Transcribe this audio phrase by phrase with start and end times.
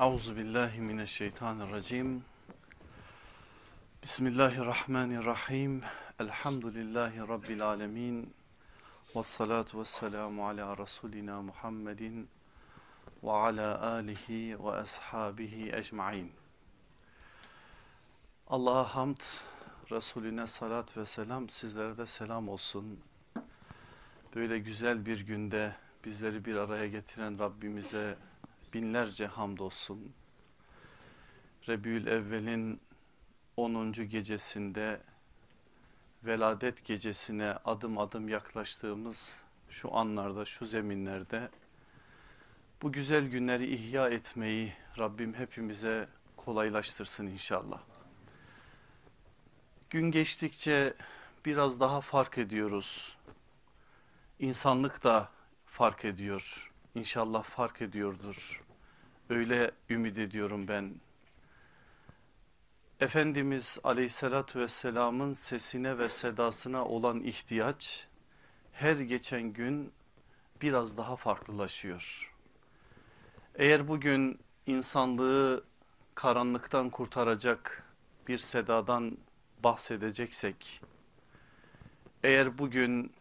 [0.00, 2.24] Euzu billahi mineşşeytanirracim.
[4.02, 5.82] Bismillahirrahmanirrahim.
[6.20, 8.34] Elhamdülillahi rabbil alamin.
[9.16, 12.28] Ves salatu vesselamu ala rasulina Muhammedin
[13.22, 16.32] ve ala alihi ve ashabihi ecmaîn.
[18.46, 19.20] Allah'a hamd,
[19.90, 23.00] Resulüne salat ve selam, sizlere de selam olsun.
[24.34, 28.16] Böyle güzel bir günde bizleri bir araya getiren Rabbimize
[28.74, 30.12] binlerce hamdolsun.
[31.68, 32.80] Rebül Evvel'in
[33.56, 33.92] 10.
[33.92, 35.00] gecesinde
[36.24, 41.50] veladet gecesine adım adım yaklaştığımız şu anlarda, şu zeminlerde
[42.82, 47.80] bu güzel günleri ihya etmeyi Rabbim hepimize kolaylaştırsın inşallah.
[49.90, 50.94] Gün geçtikçe
[51.44, 53.16] biraz daha fark ediyoruz.
[54.38, 55.28] İnsanlık da
[55.66, 56.69] fark ediyor.
[56.94, 58.62] İnşallah fark ediyordur.
[59.28, 60.94] Öyle ümit ediyorum ben.
[63.00, 68.06] Efendimiz aleyhissalatü vesselamın sesine ve sedasına olan ihtiyaç
[68.72, 69.92] her geçen gün
[70.62, 72.34] biraz daha farklılaşıyor.
[73.54, 75.64] Eğer bugün insanlığı
[76.14, 77.84] karanlıktan kurtaracak
[78.28, 79.18] bir sedadan
[79.62, 80.82] bahsedeceksek,
[82.22, 83.12] eğer bugün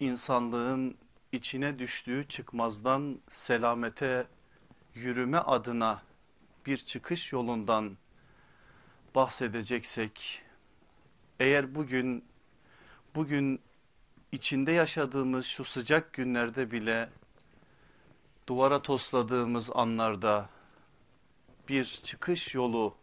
[0.00, 0.96] insanlığın
[1.32, 4.26] içine düştüğü çıkmazdan selamete
[4.94, 6.02] yürüme adına
[6.66, 7.96] bir çıkış yolundan
[9.14, 10.42] bahsedeceksek
[11.40, 12.24] eğer bugün
[13.14, 13.60] bugün
[14.32, 17.10] içinde yaşadığımız şu sıcak günlerde bile
[18.46, 20.48] duvara tosladığımız anlarda
[21.68, 22.94] bir çıkış yolu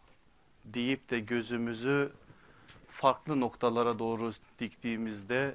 [0.64, 2.12] deyip de gözümüzü
[2.88, 5.54] farklı noktalara doğru diktiğimizde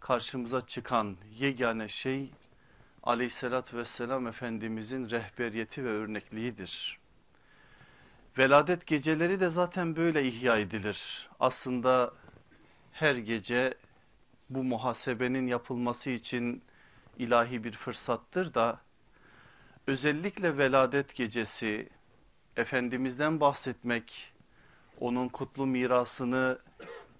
[0.00, 2.30] karşımıza çıkan yegane şey
[3.02, 6.98] aleyhissalatü vesselam Efendimizin rehberiyeti ve örnekliğidir.
[8.38, 11.28] Veladet geceleri de zaten böyle ihya edilir.
[11.40, 12.14] Aslında
[12.92, 13.74] her gece
[14.50, 16.62] bu muhasebenin yapılması için
[17.18, 18.80] ilahi bir fırsattır da
[19.86, 21.88] özellikle veladet gecesi
[22.56, 24.32] Efendimiz'den bahsetmek,
[25.00, 26.58] onun kutlu mirasını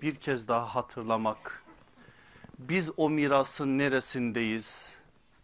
[0.02, 1.59] bir kez daha hatırlamak,
[2.68, 4.96] biz o mirasın neresindeyiz?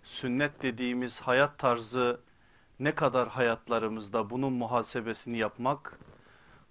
[0.05, 2.21] Sünnet dediğimiz hayat tarzı
[2.81, 5.99] ne kadar hayatlarımızda bunun muhasebesini yapmak,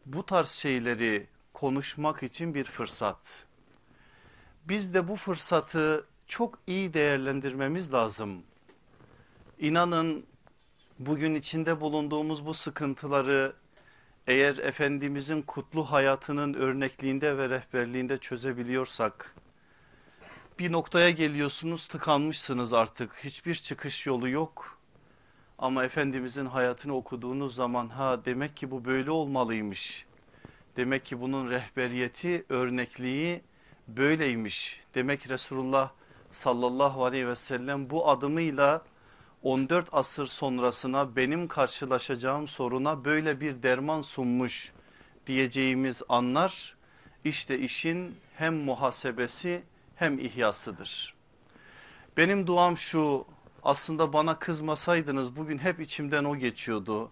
[0.06, 3.46] bu tarz şeyleri konuşmak için bir fırsat.
[4.66, 8.44] Biz de bu fırsatı çok iyi değerlendirmemiz lazım.
[9.60, 10.26] İnanın
[11.00, 13.54] bugün içinde bulunduğumuz bu sıkıntıları
[14.28, 19.36] eğer Efendimizin kutlu hayatının örnekliğinde ve rehberliğinde çözebiliyorsak,
[20.60, 24.80] bir noktaya geliyorsunuz tıkanmışsınız artık hiçbir çıkış yolu yok.
[25.58, 30.06] Ama Efendimizin hayatını okuduğunuz zaman ha demek ki bu böyle olmalıymış.
[30.76, 33.42] Demek ki bunun rehberiyeti örnekliği
[33.88, 34.82] böyleymiş.
[34.94, 35.92] Demek Resulullah
[36.32, 38.84] sallallahu aleyhi ve sellem bu adımıyla
[39.44, 44.72] 14 asır sonrasına benim karşılaşacağım soruna böyle bir derman sunmuş
[45.28, 46.76] diyeceğimiz anlar
[47.24, 49.64] işte işin hem muhasebesi
[49.96, 51.16] hem ihyasıdır.
[52.18, 53.26] Benim duam şu
[53.64, 57.12] aslında bana kızmasaydınız bugün hep içimden o geçiyordu.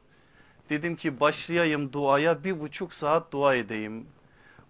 [0.69, 4.07] Dedim ki başlayayım duaya bir buçuk saat dua edeyim.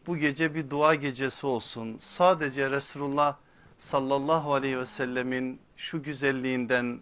[0.08, 1.98] Bu gece bir dua gecesi olsun.
[2.00, 3.36] Sadece Resulullah
[3.80, 7.02] sallallahu aleyhi ve sellemin şu güzelliğinden,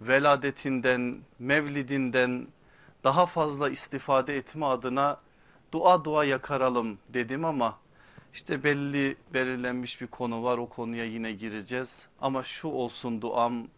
[0.00, 2.48] veladetinden, mevlidinden
[3.04, 5.20] daha fazla istifade etme adına
[5.72, 7.78] dua dua yakaralım dedim ama
[8.38, 13.68] işte belli belirlenmiş bir konu var o konuya yine gireceğiz ama şu olsun duam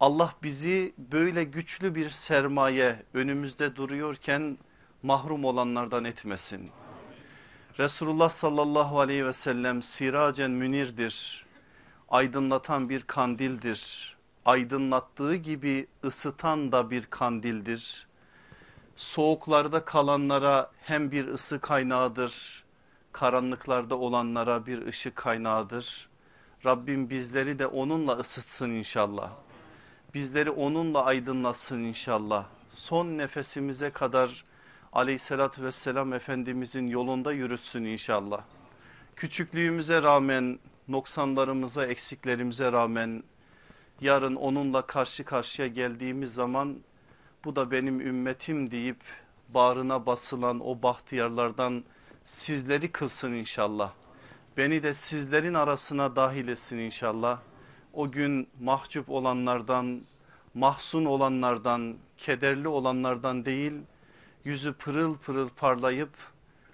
[0.00, 4.58] Allah bizi böyle güçlü bir sermaye önümüzde duruyorken
[5.02, 6.70] mahrum olanlardan etmesin.
[7.78, 11.46] Resulullah sallallahu aleyhi ve sellem siracen münirdir.
[12.08, 14.16] Aydınlatan bir kandildir.
[14.44, 18.06] Aydınlattığı gibi ısıtan da bir kandildir.
[18.96, 22.63] Soğuklarda kalanlara hem bir ısı kaynağıdır
[23.14, 26.08] karanlıklarda olanlara bir ışık kaynağıdır.
[26.64, 29.30] Rabbim bizleri de onunla ısıtsın inşallah.
[30.14, 32.46] Bizleri onunla aydınlatsın inşallah.
[32.72, 34.44] Son nefesimize kadar
[34.92, 38.42] aleyhissalatü vesselam Efendimizin yolunda yürütsün inşallah.
[39.16, 40.58] Küçüklüğümüze rağmen,
[40.88, 43.22] noksanlarımıza, eksiklerimize rağmen
[44.00, 46.76] yarın onunla karşı karşıya geldiğimiz zaman
[47.44, 49.00] bu da benim ümmetim deyip
[49.48, 51.84] bağrına basılan o bahtiyarlardan
[52.24, 53.92] sizleri kılsın inşallah.
[54.56, 57.40] Beni de sizlerin arasına dahil etsin inşallah.
[57.92, 60.00] O gün mahcup olanlardan,
[60.54, 63.72] mahzun olanlardan, kederli olanlardan değil
[64.44, 66.10] yüzü pırıl pırıl parlayıp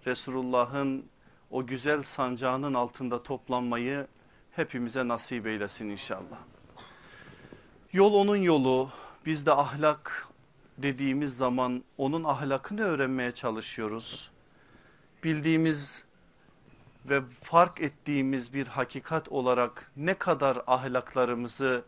[0.07, 1.05] Resulullah'ın
[1.51, 4.07] o güzel sancağının altında toplanmayı
[4.53, 6.39] hepimize nasip eylesin inşallah.
[7.93, 8.91] Yol onun yolu
[9.27, 10.29] biz de ahlak
[10.79, 14.31] dediğimiz zaman onun ahlakını öğrenmeye çalışıyoruz.
[15.25, 16.05] Bildiğimiz
[17.05, 21.85] ve fark ettiğimiz bir hakikat olarak ne kadar ahlaklarımızı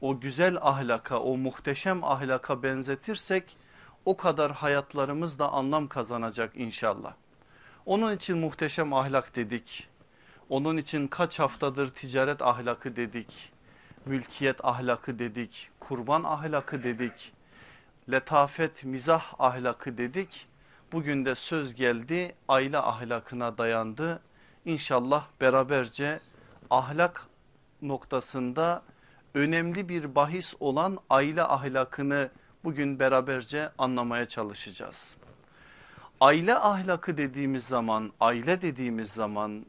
[0.00, 3.56] o güzel ahlaka o muhteşem ahlaka benzetirsek
[4.04, 7.14] o kadar hayatlarımız da anlam kazanacak inşallah.
[7.86, 9.88] Onun için muhteşem ahlak dedik.
[10.48, 13.52] Onun için kaç haftadır ticaret ahlakı dedik.
[14.06, 15.70] Mülkiyet ahlakı dedik.
[15.80, 17.32] Kurban ahlakı dedik.
[18.10, 20.48] Letafet mizah ahlakı dedik.
[20.92, 24.22] Bugün de söz geldi aile ahlakına dayandı.
[24.64, 26.20] İnşallah beraberce
[26.70, 27.26] ahlak
[27.82, 28.82] noktasında
[29.34, 32.30] önemli bir bahis olan aile ahlakını
[32.64, 35.16] bugün beraberce anlamaya çalışacağız.
[36.20, 39.66] Aile ahlakı dediğimiz zaman, aile dediğimiz zaman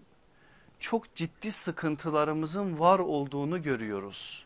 [0.79, 4.45] çok ciddi sıkıntılarımızın var olduğunu görüyoruz.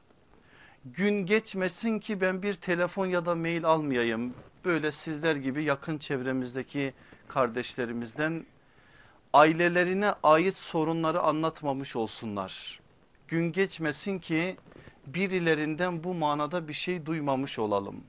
[0.86, 4.34] Gün geçmesin ki ben bir telefon ya da mail almayayım.
[4.68, 6.94] Böyle sizler gibi yakın çevremizdeki
[7.28, 8.46] kardeşlerimizden
[9.34, 12.80] ailelerine ait sorunları anlatmamış olsunlar.
[13.28, 14.58] Gün geçmesin ki
[15.06, 18.04] birilerinden bu manada bir şey duymamış olalım.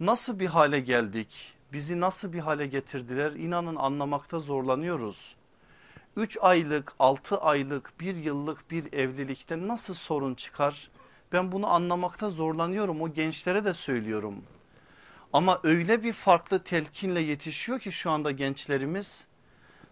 [0.00, 1.54] Nasıl bir hale geldik?
[1.72, 3.32] Bizi nasıl bir hale getirdiler?
[3.32, 5.36] İnanın anlamakta zorlanıyoruz.
[6.16, 10.90] 3 aylık, 6 aylık, 1 yıllık bir evlilikte nasıl sorun çıkar?
[11.32, 13.00] Ben bunu anlamakta zorlanıyorum.
[13.02, 14.44] O gençlere de söylüyorum.
[15.32, 19.26] Ama öyle bir farklı telkinle yetişiyor ki şu anda gençlerimiz.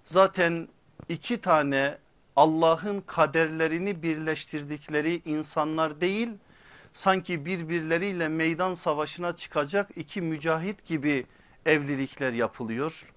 [0.04, 0.68] Zaten
[1.08, 1.98] iki tane
[2.36, 6.28] Allah'ın kaderlerini birleştirdikleri insanlar değil
[6.92, 11.26] sanki birbirleriyle meydan savaşına çıkacak iki mücahit gibi
[11.66, 13.12] evlilikler yapılıyor.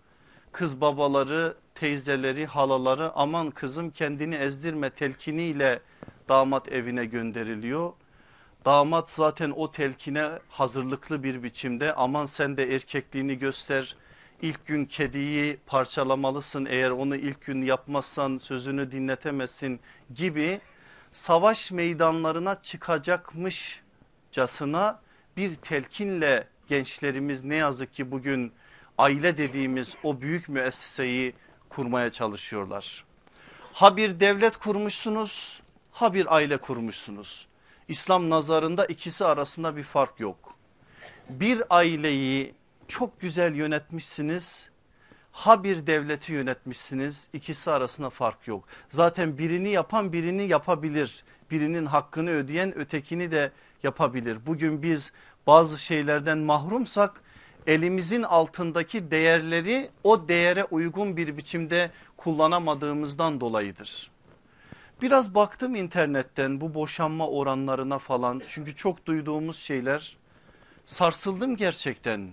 [0.51, 5.79] Kız babaları, teyzeleri, halaları aman kızım kendini ezdirme telkiniyle
[6.29, 7.93] damat evine gönderiliyor.
[8.65, 13.95] Damat zaten o telkine hazırlıklı bir biçimde aman sen de erkekliğini göster.
[14.41, 19.79] İlk gün kediyi parçalamalısın eğer onu ilk gün yapmazsan sözünü dinletemezsin
[20.15, 20.61] gibi
[21.11, 25.01] savaş meydanlarına çıkacakmışcasına
[25.37, 28.53] bir telkinle gençlerimiz ne yazık ki bugün
[28.97, 31.33] aile dediğimiz o büyük müesseseyi
[31.69, 33.05] kurmaya çalışıyorlar.
[33.73, 35.61] Ha bir devlet kurmuşsunuz
[35.91, 37.47] ha bir aile kurmuşsunuz.
[37.87, 40.55] İslam nazarında ikisi arasında bir fark yok.
[41.29, 42.55] Bir aileyi
[42.87, 44.73] çok güzel yönetmişsiniz
[45.33, 48.63] ha bir devleti yönetmişsiniz ikisi arasında fark yok.
[48.89, 51.23] Zaten birini yapan birini yapabilir.
[51.51, 53.51] Birinin hakkını ödeyen ötekini de
[53.83, 54.37] yapabilir.
[54.45, 55.13] Bugün biz
[55.47, 57.21] bazı şeylerden mahrumsak
[57.67, 64.12] elimizin altındaki değerleri o değere uygun bir biçimde kullanamadığımızdan dolayıdır.
[65.03, 70.17] Biraz baktım internetten bu boşanma oranlarına falan çünkü çok duyduğumuz şeyler
[70.85, 72.29] sarsıldım gerçekten.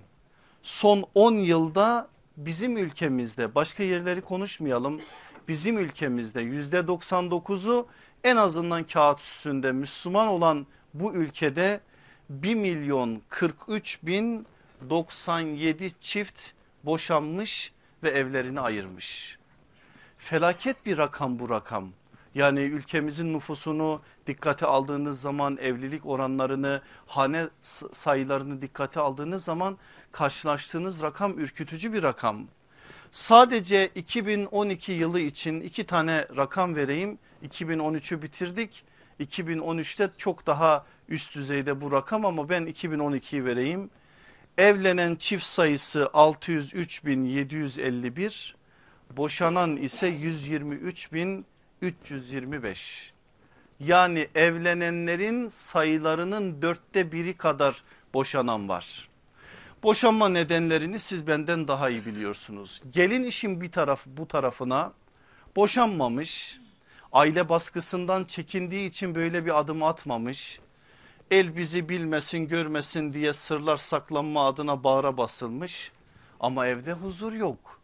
[0.62, 5.00] Son 10 yılda bizim ülkemizde başka yerleri konuşmayalım
[5.49, 7.87] bizim ülkemizde yüzde 99'u
[8.25, 11.81] en azından kağıt üstünde Müslüman olan bu ülkede
[12.28, 14.46] 1 milyon 43 bin
[14.90, 16.40] 97 çift
[16.84, 19.38] boşanmış ve evlerini ayırmış.
[20.18, 21.92] Felaket bir rakam bu rakam.
[22.34, 27.49] Yani ülkemizin nüfusunu dikkate aldığınız zaman evlilik oranlarını hane
[27.92, 29.78] sayılarını dikkate aldığınız zaman
[30.12, 32.46] karşılaştığınız rakam ürkütücü bir rakam.
[33.12, 37.18] Sadece 2012 yılı için iki tane rakam vereyim.
[37.49, 38.84] 2013'ü bitirdik.
[39.20, 43.90] 2013'te çok daha üst düzeyde bu rakam ama ben 2012'yi vereyim.
[44.58, 48.54] Evlenen çift sayısı 603.751,
[49.16, 50.06] boşanan ise
[51.82, 53.10] 123.325.
[53.80, 57.82] Yani evlenenlerin sayılarının dörtte biri kadar
[58.14, 59.08] boşanan var.
[59.82, 62.82] Boşanma nedenlerini siz benden daha iyi biliyorsunuz.
[62.90, 64.92] Gelin işin bir taraf bu tarafına
[65.56, 66.60] boşanmamış,
[67.12, 70.60] aile baskısından çekindiği için böyle bir adım atmamış.
[71.30, 75.92] El bizi bilmesin görmesin diye sırlar saklanma adına bağra basılmış
[76.40, 77.79] ama evde huzur yok.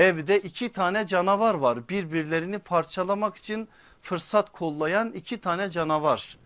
[0.00, 3.68] Evde iki tane canavar var birbirlerini parçalamak için
[4.00, 6.38] fırsat kollayan iki tane canavar.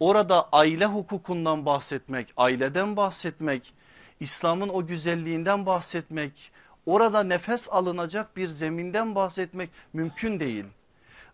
[0.00, 3.74] Orada aile hukukundan bahsetmek, aileden bahsetmek,
[4.20, 6.52] İslam'ın o güzelliğinden bahsetmek,
[6.86, 10.64] orada nefes alınacak bir zeminden bahsetmek mümkün değil.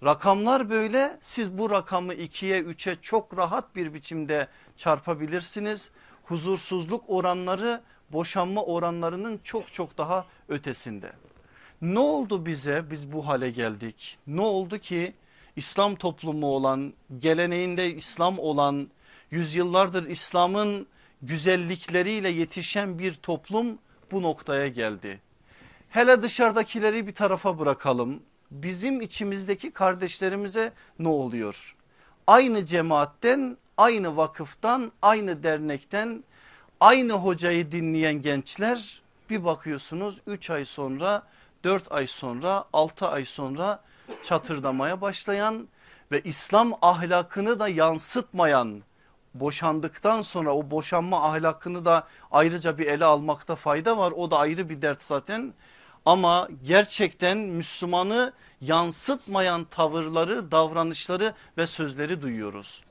[0.05, 5.91] Rakamlar böyle siz bu rakamı ikiye üçe çok rahat bir biçimde çarpabilirsiniz.
[6.25, 7.83] huzursuzluk oranları
[8.13, 11.13] boşanma oranlarının çok çok daha ötesinde.
[11.85, 14.19] Ne oldu bize biz bu hale geldik?
[14.27, 15.15] Ne oldu ki
[15.57, 18.91] İslam toplumu olan geleneğinde İslam olan
[19.31, 20.87] yüzyıllardır İslam'ın
[21.23, 23.79] güzellikleriyle yetişen bir toplum
[24.11, 25.21] bu noktaya geldi.
[25.91, 28.23] Hele dışarıdakileri bir tarafa bırakalım.
[28.51, 31.77] Bizim içimizdeki kardeşlerimize ne oluyor?
[32.27, 36.25] Aynı cemaatten, aynı vakıftan, aynı dernekten,
[36.81, 41.34] aynı hocayı dinleyen gençler bir bakıyorsunuz 3 ay sonra,
[41.65, 43.83] 4 ay sonra, 6 ay sonra
[44.23, 45.69] çatırdamaya başlayan
[46.13, 48.83] ve İslam ahlakını da yansıtmayan
[49.35, 54.13] boşandıktan sonra o boşanma ahlakını da ayrıca bir ele almakta fayda var.
[54.13, 55.55] O da ayrı bir dert zaten.
[56.07, 62.85] Ama gerçekten Müslümanı yansıtmayan tavırları, davranışları ve sözleri duyuyoruz.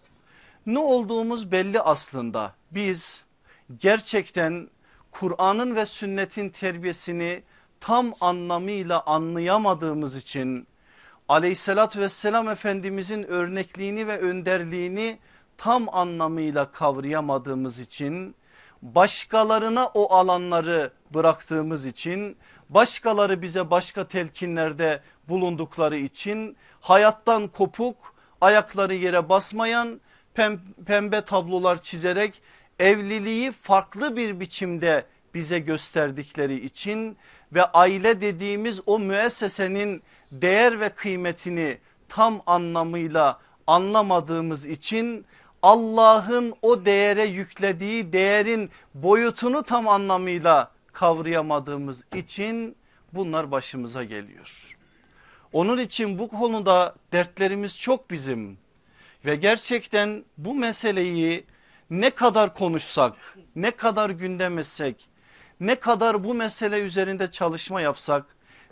[0.65, 2.53] Ne olduğumuz belli aslında.
[2.71, 3.25] Biz
[3.79, 4.69] gerçekten
[5.11, 7.43] Kur'an'ın ve sünnetin terbiyesini
[7.83, 10.67] tam anlamıyla anlayamadığımız için
[11.29, 15.17] aleyhissalatü vesselam efendimizin örnekliğini ve önderliğini
[15.57, 18.35] tam anlamıyla kavrayamadığımız için
[18.81, 22.37] başkalarına o alanları bıraktığımız için
[22.69, 30.01] başkaları bize başka telkinlerde bulundukları için hayattan kopuk ayakları yere basmayan
[30.85, 32.41] pembe tablolar çizerek
[32.79, 37.17] evliliği farklı bir biçimde bize gösterdikleri için
[37.53, 41.77] ve aile dediğimiz o müessesenin değer ve kıymetini
[42.09, 45.25] tam anlamıyla anlamadığımız için
[45.61, 52.75] Allah'ın o değere yüklediği değerin boyutunu tam anlamıyla kavrayamadığımız için
[53.13, 54.77] bunlar başımıza geliyor.
[55.53, 58.57] Onun için bu konuda dertlerimiz çok bizim
[59.25, 61.45] ve gerçekten bu meseleyi
[61.89, 65.09] ne kadar konuşsak, ne kadar gündem etsek,
[65.63, 68.25] ne kadar bu mesele üzerinde çalışma yapsak,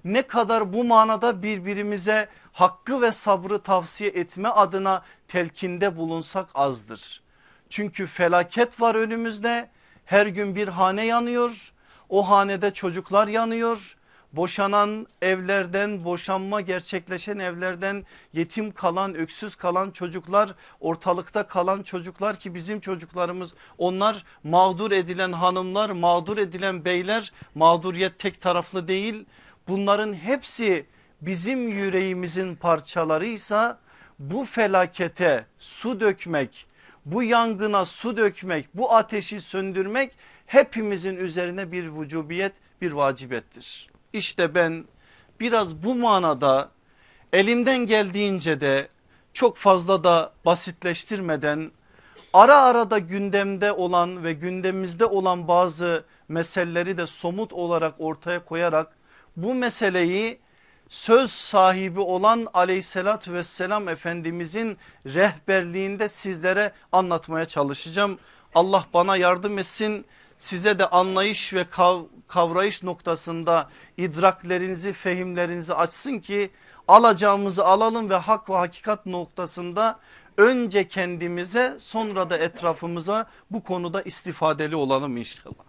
[0.03, 7.21] ne kadar bu manada birbirimize hakkı ve sabrı tavsiye etme adına telkinde bulunsak azdır.
[7.69, 9.69] Çünkü felaket var önümüzde.
[10.05, 11.74] Her gün bir hane yanıyor.
[12.10, 13.98] O hanede çocuklar yanıyor
[14.33, 22.79] boşanan evlerden boşanma gerçekleşen evlerden yetim kalan öksüz kalan çocuklar ortalıkta kalan çocuklar ki bizim
[22.79, 29.25] çocuklarımız onlar mağdur edilen hanımlar mağdur edilen beyler mağduriyet tek taraflı değil
[29.67, 30.85] bunların hepsi
[31.21, 33.79] bizim yüreğimizin parçalarıysa
[34.19, 36.67] bu felakete su dökmek
[37.05, 40.11] bu yangına su dökmek bu ateşi söndürmek
[40.45, 43.90] hepimizin üzerine bir vücubiyet bir vacibettir.
[44.13, 44.85] İşte ben
[45.39, 46.69] biraz bu manada
[47.33, 48.87] elimden geldiğince de
[49.33, 51.71] çok fazla da basitleştirmeden
[52.33, 58.95] ara ara da gündemde olan ve gündemimizde olan bazı meseleleri de somut olarak ortaya koyarak
[59.37, 60.39] bu meseleyi
[60.89, 68.19] söz sahibi olan aleyhissalatü vesselam efendimizin rehberliğinde sizlere anlatmaya çalışacağım.
[68.55, 70.05] Allah bana yardım etsin
[70.41, 71.65] size de anlayış ve
[72.27, 76.50] kavrayış noktasında idraklerinizi fehimlerinizi açsın ki
[76.88, 80.00] alacağımızı alalım ve hak ve hakikat noktasında
[80.38, 85.65] önce kendimize sonra da etrafımıza bu konuda istifadeli olalım inşallah.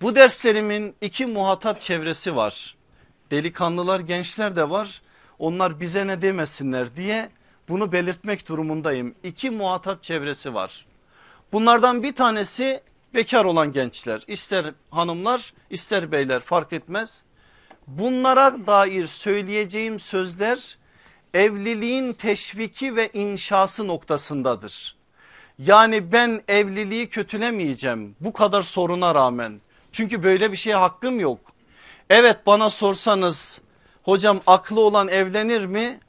[0.00, 2.76] Bu derslerimin iki muhatap çevresi var.
[3.30, 5.02] Delikanlılar gençler de var
[5.38, 7.28] onlar bize ne demesinler diye
[7.68, 9.14] bunu belirtmek durumundayım.
[9.22, 10.86] İki muhatap çevresi var.
[11.52, 12.82] Bunlardan bir tanesi
[13.14, 17.22] bekar olan gençler ister hanımlar ister beyler fark etmez.
[17.86, 20.78] Bunlara dair söyleyeceğim sözler
[21.34, 24.96] evliliğin teşviki ve inşası noktasındadır.
[25.58, 29.60] Yani ben evliliği kötülemeyeceğim bu kadar soruna rağmen.
[29.92, 31.40] Çünkü böyle bir şeye hakkım yok.
[32.10, 33.60] Evet bana sorsanız
[34.02, 36.00] hocam aklı olan evlenir mi?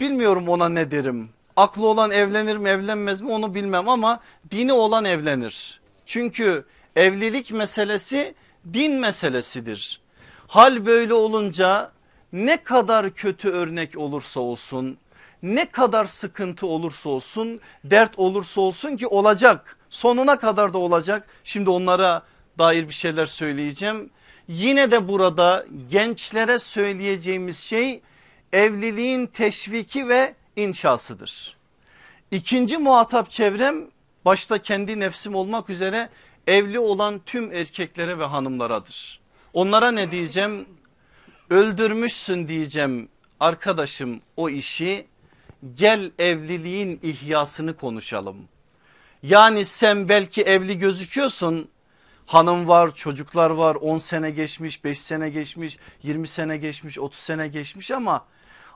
[0.00, 1.28] Bilmiyorum ona ne derim.
[1.56, 4.20] Aklı olan evlenir mi evlenmez mi onu bilmem ama
[4.50, 5.80] dini olan evlenir.
[6.06, 6.64] Çünkü
[6.96, 8.34] evlilik meselesi
[8.72, 10.00] din meselesidir.
[10.46, 11.92] Hal böyle olunca
[12.32, 14.98] ne kadar kötü örnek olursa olsun
[15.42, 21.28] ne kadar sıkıntı olursa olsun dert olursa olsun ki olacak sonuna kadar da olacak.
[21.44, 22.22] Şimdi onlara
[22.58, 24.10] dair bir şeyler söyleyeceğim.
[24.48, 28.00] Yine de burada gençlere söyleyeceğimiz şey
[28.52, 31.56] evliliğin teşviki ve inşasıdır.
[32.30, 33.86] İkinci muhatap çevrem
[34.26, 36.08] başta kendi nefsim olmak üzere
[36.46, 39.20] evli olan tüm erkeklere ve hanımlaradır.
[39.52, 40.68] Onlara ne diyeceğim?
[41.50, 43.08] Öldürmüşsün diyeceğim
[43.40, 45.06] arkadaşım o işi
[45.74, 48.36] gel evliliğin ihyasını konuşalım.
[49.22, 51.68] Yani sen belki evli gözüküyorsun
[52.26, 57.48] hanım var çocuklar var 10 sene geçmiş 5 sene geçmiş 20 sene geçmiş 30 sene
[57.48, 58.26] geçmiş ama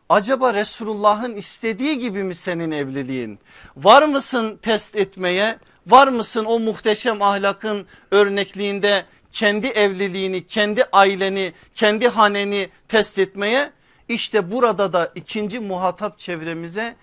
[0.08, 3.38] acaba Resulullah'ın istediği gibi mi senin evliliğin?
[3.76, 5.58] Var mısın test etmeye?
[5.86, 13.70] Var mısın o muhteşem ahlakın örnekliğinde kendi evliliğini, kendi aileni, kendi haneni test etmeye?
[14.08, 16.96] İşte burada da ikinci muhatap çevremize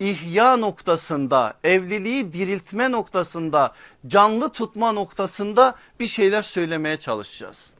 [0.00, 3.74] ihya noktasında, evliliği diriltme noktasında,
[4.06, 7.74] canlı tutma noktasında bir şeyler söylemeye çalışacağız.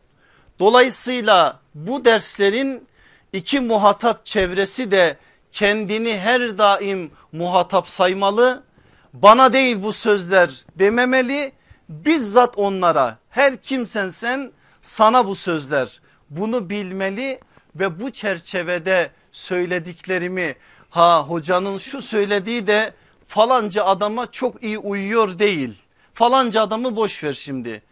[0.58, 2.86] Dolayısıyla bu derslerin
[3.32, 5.16] iki muhatap çevresi de
[5.52, 8.62] kendini her daim muhatap saymalı.
[9.12, 11.52] Bana değil bu sözler dememeli
[11.88, 17.40] bizzat onlara her kimsen sen sana bu sözler bunu bilmeli
[17.74, 20.56] ve bu çerçevede söylediklerimi
[20.90, 22.94] ha hocanın şu söylediği de
[23.26, 25.82] falanca adama çok iyi uyuyor değil.
[26.14, 27.82] Falanca adamı boş ver şimdi.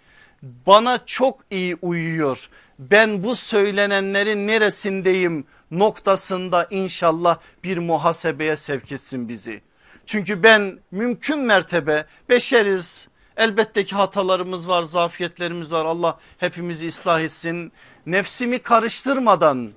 [0.42, 2.48] Bana çok iyi uyuyor.
[2.78, 9.62] Ben bu söylenenlerin neresindeyim noktasında inşallah bir muhasebeye sevk etsin bizi.
[10.06, 13.08] Çünkü ben mümkün mertebe beşeriz.
[13.36, 15.84] Elbette ki hatalarımız var, zafiyetlerimiz var.
[15.84, 17.72] Allah hepimizi ıslah etsin.
[18.06, 19.70] Nefsimi karıştırmadan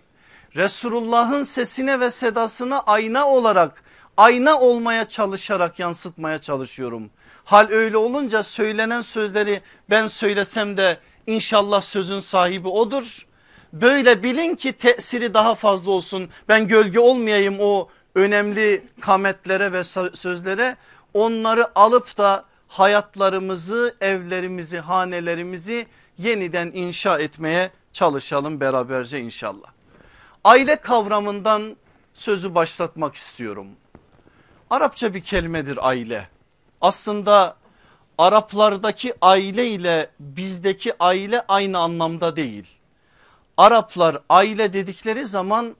[0.55, 3.83] Resulullah'ın sesine ve sedasına ayna olarak
[4.17, 7.09] ayna olmaya çalışarak yansıtmaya çalışıyorum.
[7.43, 13.25] Hal öyle olunca söylenen sözleri ben söylesem de inşallah sözün sahibi odur.
[13.73, 16.29] Böyle bilin ki tesiri daha fazla olsun.
[16.47, 20.77] Ben gölge olmayayım o önemli kametlere ve sözlere.
[21.13, 25.87] Onları alıp da hayatlarımızı, evlerimizi, hanelerimizi
[26.17, 29.67] yeniden inşa etmeye çalışalım beraberce inşallah.
[30.43, 31.75] Aile kavramından
[32.13, 33.67] sözü başlatmak istiyorum.
[34.69, 36.27] Arapça bir kelimedir aile.
[36.81, 37.55] Aslında
[38.21, 42.67] Araplardaki aile ile bizdeki aile aynı anlamda değil.
[43.57, 45.75] Araplar aile dedikleri zaman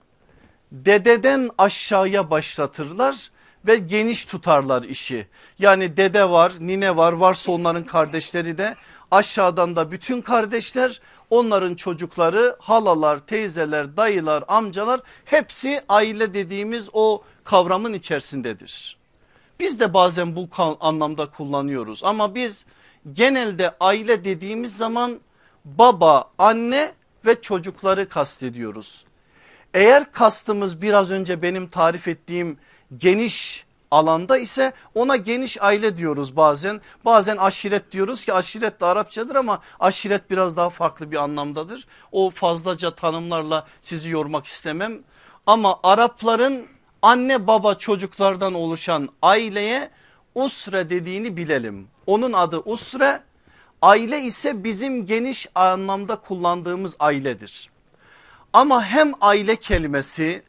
[0.72, 3.30] dededen aşağıya başlatırlar
[3.66, 5.28] ve geniş tutarlar işi.
[5.58, 8.76] Yani dede var, nine var, varsa onların kardeşleri de
[9.10, 17.92] aşağıdan da bütün kardeşler onların çocukları halalar teyzeler dayılar amcalar hepsi aile dediğimiz o kavramın
[17.92, 19.01] içerisindedir.
[19.62, 20.48] Biz de bazen bu
[20.80, 22.66] anlamda kullanıyoruz ama biz
[23.12, 25.20] genelde aile dediğimiz zaman
[25.64, 26.92] baba anne
[27.26, 29.04] ve çocukları kastediyoruz.
[29.74, 32.58] Eğer kastımız biraz önce benim tarif ettiğim
[32.98, 36.80] geniş alanda ise ona geniş aile diyoruz bazen.
[37.04, 41.86] Bazen aşiret diyoruz ki aşiret de Arapçadır ama aşiret biraz daha farklı bir anlamdadır.
[42.12, 44.98] O fazlaca tanımlarla sizi yormak istemem.
[45.46, 46.66] Ama Arapların
[47.02, 49.90] anne baba çocuklardan oluşan aileye
[50.34, 51.88] usre dediğini bilelim.
[52.06, 53.22] Onun adı usre
[53.82, 57.70] aile ise bizim geniş anlamda kullandığımız ailedir.
[58.52, 60.42] Ama hem aile kelimesi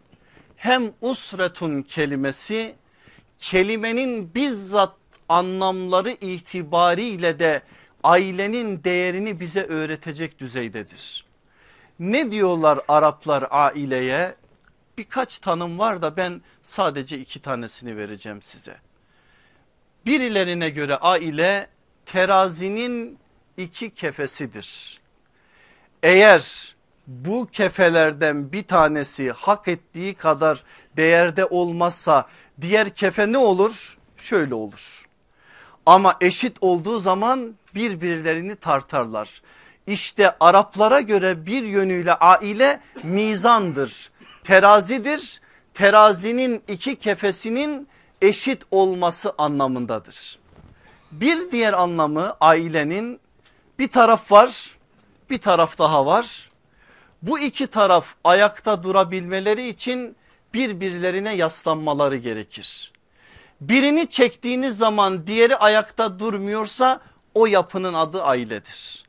[0.55, 2.75] hem usretun kelimesi
[3.39, 4.95] kelimenin bizzat
[5.29, 7.61] anlamları itibariyle de
[8.03, 11.25] ailenin değerini bize öğretecek düzeydedir.
[11.99, 14.35] Ne diyorlar Araplar aileye?
[14.97, 18.75] Birkaç tanım var da ben sadece iki tanesini vereceğim size.
[20.05, 21.67] Birilerine göre aile
[22.05, 23.19] terazinin
[23.57, 24.99] iki kefesidir.
[26.03, 26.75] Eğer
[27.07, 30.63] bu kefelerden bir tanesi hak ettiği kadar
[30.97, 32.27] değerde olmazsa
[32.61, 33.97] diğer kefe ne olur?
[34.17, 35.05] Şöyle olur.
[35.85, 39.41] Ama eşit olduğu zaman birbirlerini tartarlar.
[39.87, 44.11] İşte Araplara göre bir yönüyle aile mizandır,
[44.43, 45.41] terazidir.
[45.73, 47.87] Terazinin iki kefesinin
[48.21, 50.39] eşit olması anlamındadır.
[51.11, 53.19] Bir diğer anlamı ailenin
[53.79, 54.73] bir taraf var
[55.33, 56.51] bir taraf daha var.
[57.21, 60.15] Bu iki taraf ayakta durabilmeleri için
[60.53, 62.91] birbirlerine yaslanmaları gerekir.
[63.61, 66.99] Birini çektiğiniz zaman diğeri ayakta durmuyorsa
[67.33, 69.02] o yapının adı ailedir.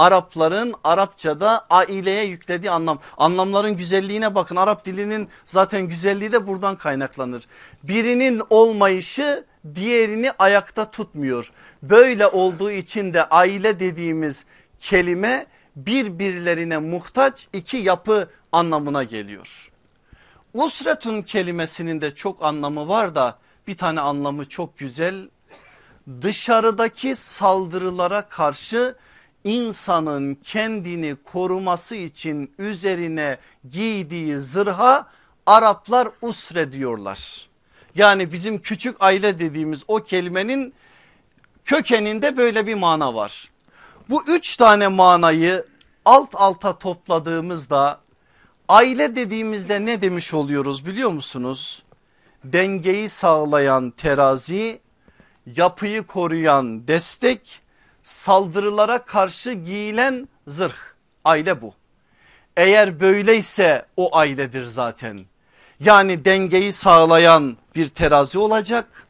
[0.00, 7.46] Arapların Arapçada aileye yüklediği anlam anlamların güzelliğine bakın Arap dilinin zaten güzelliği de buradan kaynaklanır.
[7.82, 11.52] Birinin olmayışı diğerini ayakta tutmuyor.
[11.82, 14.46] Böyle olduğu için de aile dediğimiz
[14.78, 19.70] kelime birbirlerine muhtaç iki yapı anlamına geliyor.
[20.54, 25.28] Usretun kelimesinin de çok anlamı var da bir tane anlamı çok güzel.
[26.22, 28.94] Dışarıdaki saldırılara karşı
[29.44, 33.38] insanın kendini koruması için üzerine
[33.70, 35.06] giydiği zırha
[35.46, 37.48] Araplar usre diyorlar.
[37.94, 40.74] Yani bizim küçük aile dediğimiz o kelimenin
[41.64, 43.50] kökeninde böyle bir mana var.
[44.10, 45.66] Bu üç tane manayı
[46.04, 48.00] alt alta topladığımızda
[48.68, 51.82] aile dediğimizde ne demiş oluyoruz biliyor musunuz?
[52.44, 54.80] Dengeyi sağlayan terazi,
[55.46, 57.59] yapıyı koruyan destek,
[58.10, 60.76] saldırılara karşı giyilen zırh.
[61.24, 61.74] Aile bu.
[62.56, 65.20] Eğer böyleyse o ailedir zaten.
[65.80, 69.06] Yani dengeyi sağlayan bir terazi olacak.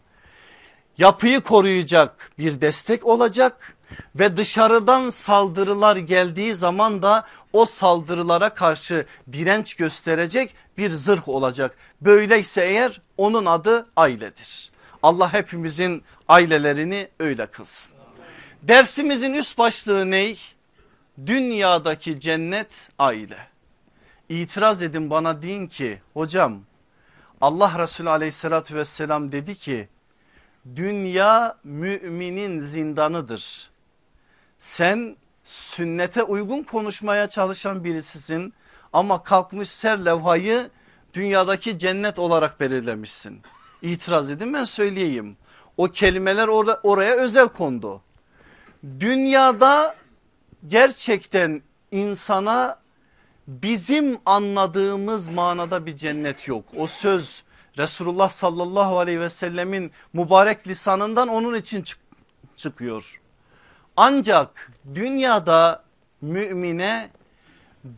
[0.99, 3.77] Yapıyı koruyacak bir destek olacak
[4.15, 11.77] ve dışarıdan saldırılar geldiği zaman da o saldırılara karşı direnç gösterecek bir zırh olacak.
[12.01, 14.71] Böyleyse eğer onun adı ailedir.
[15.03, 18.00] Allah hepimizin ailelerini öyle kılsın.
[18.63, 20.35] Dersimizin üst başlığı ne?
[21.27, 23.39] Dünyadaki cennet aile.
[24.29, 26.61] İtiraz edin bana deyin ki hocam
[27.41, 29.89] Allah Resulü aleyhissalatü vesselam dedi ki
[30.77, 33.71] dünya müminin zindanıdır.
[34.59, 38.55] Sen sünnete uygun konuşmaya çalışan birisisin
[38.93, 40.71] ama kalkmış ser levhayı
[41.15, 43.43] dünyadaki cennet olarak belirlemişsin.
[43.83, 45.37] İtiraz edin ben söyleyeyim.
[45.77, 48.03] O kelimeler orada, oraya özel kondu.
[49.01, 49.97] Dünyada
[50.69, 52.79] gerçekten insana
[53.47, 56.65] bizim anladığımız manada bir cennet yok.
[56.77, 57.43] O söz
[57.79, 61.99] Resulullah sallallahu aleyhi ve sellemin mübarek lisanından onun için çık
[62.57, 63.21] çıkıyor.
[63.97, 65.85] Ancak dünyada
[66.21, 67.11] mümine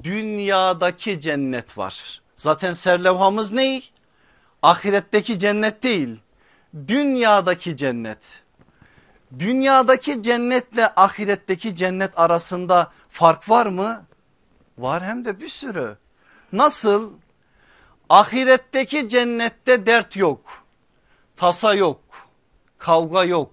[0.04, 2.22] dünyadaki cennet var.
[2.36, 3.80] Zaten serlevhamız ne?
[4.62, 6.20] Ahiretteki cennet değil.
[6.88, 8.41] Dünyadaki cennet.
[9.38, 14.06] Dünyadaki cennetle ahiretteki cennet arasında fark var mı?
[14.78, 15.96] Var hem de bir sürü.
[16.52, 17.12] Nasıl?
[18.08, 20.64] Ahiretteki cennette dert yok.
[21.36, 22.00] Tasa yok.
[22.78, 23.52] Kavga yok.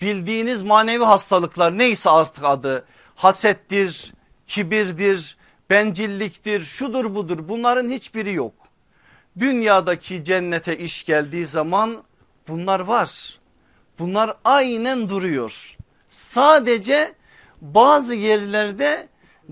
[0.00, 4.12] Bildiğiniz manevi hastalıklar neyse artık adı hasettir,
[4.46, 5.36] kibirdir,
[5.70, 8.54] bencilliktir, şudur budur bunların hiçbiri yok.
[9.38, 12.02] Dünyadaki cennete iş geldiği zaman
[12.48, 13.38] bunlar var.
[13.98, 15.76] Bunlar aynen duruyor.
[16.08, 17.14] Sadece
[17.60, 19.08] bazı yerlerde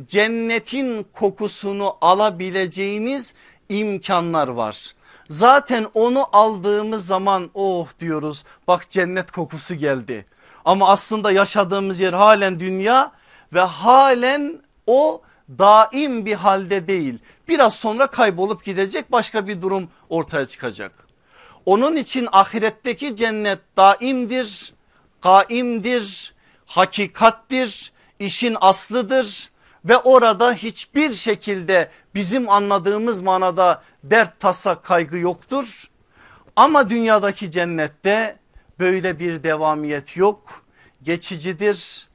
[0.06, 3.34] cennetin kokusunu alabileceğiniz
[3.68, 4.94] imkanlar var.
[5.28, 10.26] Zaten onu aldığımız zaman oh diyoruz bak cennet kokusu geldi.
[10.64, 13.12] Ama aslında yaşadığımız yer halen dünya
[13.52, 15.22] ve halen o
[15.58, 17.18] daim bir halde değil.
[17.48, 21.09] Biraz sonra kaybolup gidecek başka bir durum ortaya çıkacak.
[21.66, 24.72] Onun için ahiretteki cennet daimdir,
[25.20, 26.34] kaimdir,
[26.66, 29.50] hakikattir, işin aslıdır
[29.84, 35.84] ve orada hiçbir şekilde bizim anladığımız manada dert tasa kaygı yoktur.
[36.56, 38.38] Ama dünyadaki cennette
[38.78, 40.64] böyle bir devamiyet yok.
[41.02, 42.08] Geçicidir,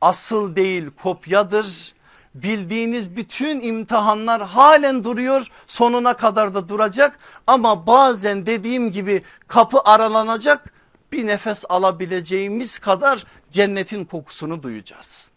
[0.00, 1.93] asıl değil kopyadır.
[2.34, 10.74] Bildiğiniz bütün imtihanlar halen duruyor sonuna kadar da duracak ama bazen dediğim gibi kapı aralanacak
[11.12, 15.30] bir nefes alabileceğimiz kadar cennetin kokusunu duyacağız.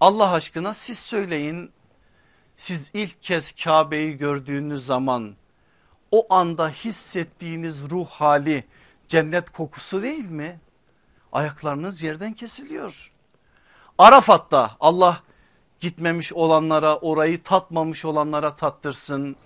[0.00, 1.70] Allah aşkına siz söyleyin
[2.56, 5.34] siz ilk kez Kabe'yi gördüğünüz zaman
[6.10, 8.64] o anda hissettiğiniz ruh hali
[9.08, 10.60] cennet kokusu değil mi?
[11.32, 13.12] Ayaklarınız yerden kesiliyor.
[13.98, 15.22] Arafat'ta Allah
[15.84, 19.36] gitmemiş olanlara orayı tatmamış olanlara tattırsın.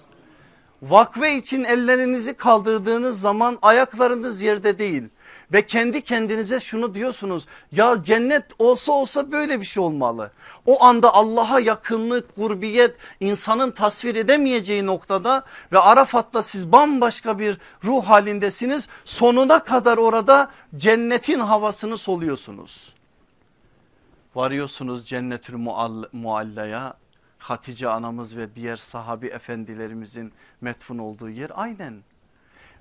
[0.82, 5.02] Vakfe için ellerinizi kaldırdığınız zaman ayaklarınız yerde değil
[5.52, 10.30] ve kendi kendinize şunu diyorsunuz ya cennet olsa olsa böyle bir şey olmalı.
[10.66, 18.04] O anda Allah'a yakınlık, kurbiyet insanın tasvir edemeyeceği noktada ve Arafat'ta siz bambaşka bir ruh
[18.04, 18.88] halindesiniz.
[19.04, 22.97] Sonuna kadar orada cennetin havasını soluyorsunuz.
[24.38, 25.56] Varıyorsunuz cennetül
[26.12, 26.94] muallaya
[27.38, 32.02] Hatice anamız ve diğer sahabi efendilerimizin metfun olduğu yer aynen.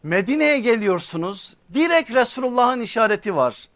[0.03, 3.67] Medine'ye geliyorsunuz direkt Resulullah'ın işareti var.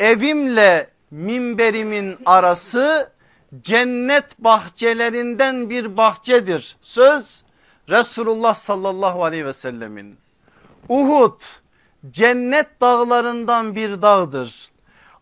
[0.00, 3.12] Evimle minberimin arası
[3.60, 6.76] cennet bahçelerinden bir bahçedir.
[6.82, 7.42] Söz
[7.88, 10.18] Resulullah sallallahu aleyhi ve sellemin.
[10.88, 11.42] Uhud
[12.10, 14.70] cennet dağlarından bir dağdır.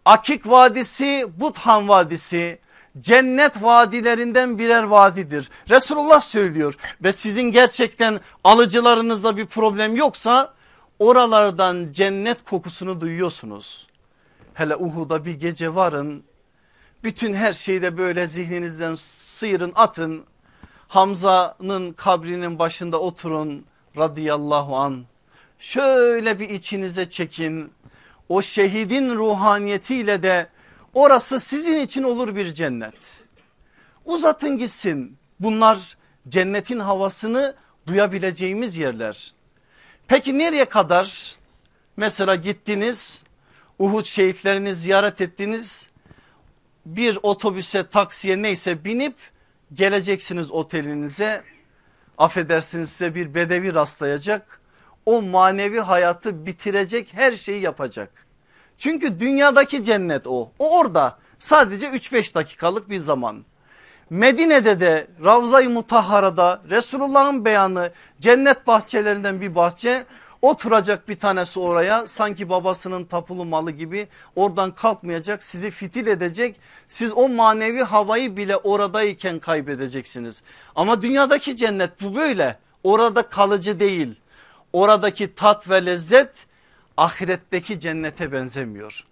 [0.09, 2.59] Akik Vadisi Buthan Vadisi
[3.01, 5.51] cennet vadilerinden birer vadidir.
[5.71, 10.55] Resulullah söylüyor ve sizin gerçekten alıcılarınızda bir problem yoksa
[10.99, 13.87] oralardan cennet kokusunu duyuyorsunuz.
[14.55, 16.25] Hele Uhud'a bir gece varın
[17.05, 20.25] bütün her şeyi de böyle zihninizden sıyırın atın.
[20.89, 23.65] Hamza'nın kabrinin başında oturun
[23.97, 25.05] radıyallahu an.
[25.59, 27.73] Şöyle bir içinize çekin
[28.29, 30.49] o şehidin ruhaniyetiyle de
[30.95, 33.25] orası sizin için olur bir cennet.
[34.05, 35.97] Uzatın gitsin bunlar
[36.29, 37.55] cennetin havasını
[37.87, 39.33] duyabileceğimiz yerler.
[40.09, 41.37] Peki nereye kadar?
[41.97, 43.23] Mesela gittiniz
[43.79, 45.89] Uhud şehitlerini ziyaret ettiniz.
[46.87, 49.15] Bir otobüse taksiye neyse binip
[49.75, 51.43] geleceksiniz otelinize.
[52.19, 54.61] Affedersiniz size bir bedevi rastlayacak.
[55.09, 58.27] O manevi hayatı bitirecek her şeyi yapacak.
[58.79, 60.53] Çünkü dünyadaki cennet o.
[60.59, 63.45] O orada sadece 3-5 dakikalık bir zaman.
[64.11, 70.05] Medine'de de Ravza-i Mutahhara'da Resulullah'ın beyanı cennet bahçelerinden bir bahçe
[70.43, 77.13] oturacak bir tanesi oraya sanki babasının tapulu malı gibi oradan kalkmayacak sizi fitil edecek siz
[77.13, 80.43] o manevi havayı bile oradayken kaybedeceksiniz
[80.77, 84.17] ama dünyadaki cennet bu böyle orada kalıcı değil
[84.73, 86.47] oradaki tat ve lezzet
[86.97, 89.05] ahiretteki cennete benzemiyor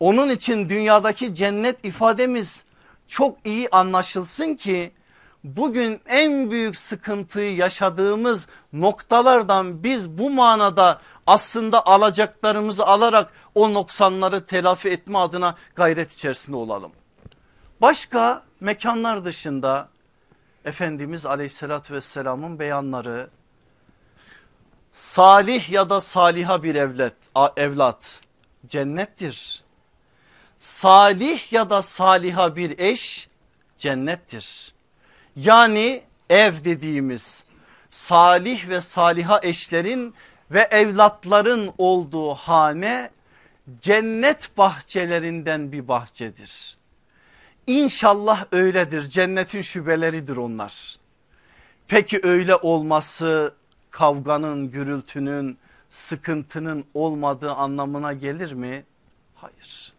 [0.00, 2.64] onun için dünyadaki cennet ifademiz
[3.08, 4.92] çok iyi anlaşılsın ki
[5.44, 14.88] bugün en büyük sıkıntıyı yaşadığımız noktalardan biz bu manada aslında alacaklarımızı alarak o noksanları telafi
[14.88, 16.92] etme adına gayret içerisinde olalım.
[17.80, 19.88] Başka mekanlar dışında
[20.64, 23.30] Efendimiz aleyhissalatü vesselamın beyanları
[24.94, 27.14] salih ya da saliha bir evlat,
[27.56, 28.20] evlat
[28.66, 29.64] cennettir.
[30.58, 33.28] Salih ya da saliha bir eş
[33.78, 34.74] cennettir.
[35.36, 37.44] Yani ev dediğimiz
[37.90, 40.14] salih ve saliha eşlerin
[40.50, 43.10] ve evlatların olduğu hane
[43.80, 46.76] cennet bahçelerinden bir bahçedir.
[47.66, 50.96] İnşallah öyledir cennetin şubeleridir onlar.
[51.88, 53.54] Peki öyle olması
[53.94, 55.58] kavganın gürültünün
[55.90, 58.84] sıkıntının olmadığı anlamına gelir mi?
[59.34, 59.92] Hayır.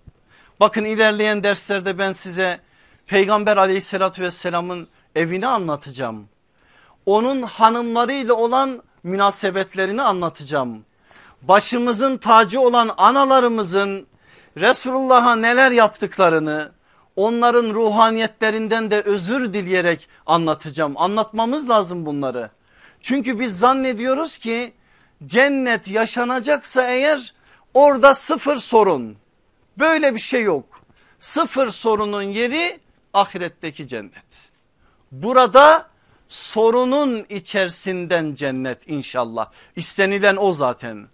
[0.60, 2.60] Bakın ilerleyen derslerde ben size
[3.08, 6.28] Peygamber aleyhissalatü vesselamın evini anlatacağım.
[7.06, 10.86] Onun hanımlarıyla olan münasebetlerini anlatacağım.
[11.42, 14.08] Başımızın tacı olan analarımızın
[14.58, 16.72] Resulullah'a neler yaptıklarını
[17.16, 20.94] onların ruhaniyetlerinden de özür dileyerek anlatacağım.
[20.98, 22.50] Anlatmamız lazım bunları.
[23.06, 24.74] Çünkü biz zannediyoruz ki
[25.26, 27.34] cennet yaşanacaksa eğer
[27.74, 29.18] orada sıfır sorun.
[29.78, 30.82] Böyle bir şey yok.
[31.20, 32.80] Sıfır sorunun yeri
[33.14, 34.50] ahiretteki cennet.
[35.12, 35.88] Burada
[36.30, 39.52] sorunun içerisinden cennet inşallah.
[39.76, 41.08] İstenilen o zaten.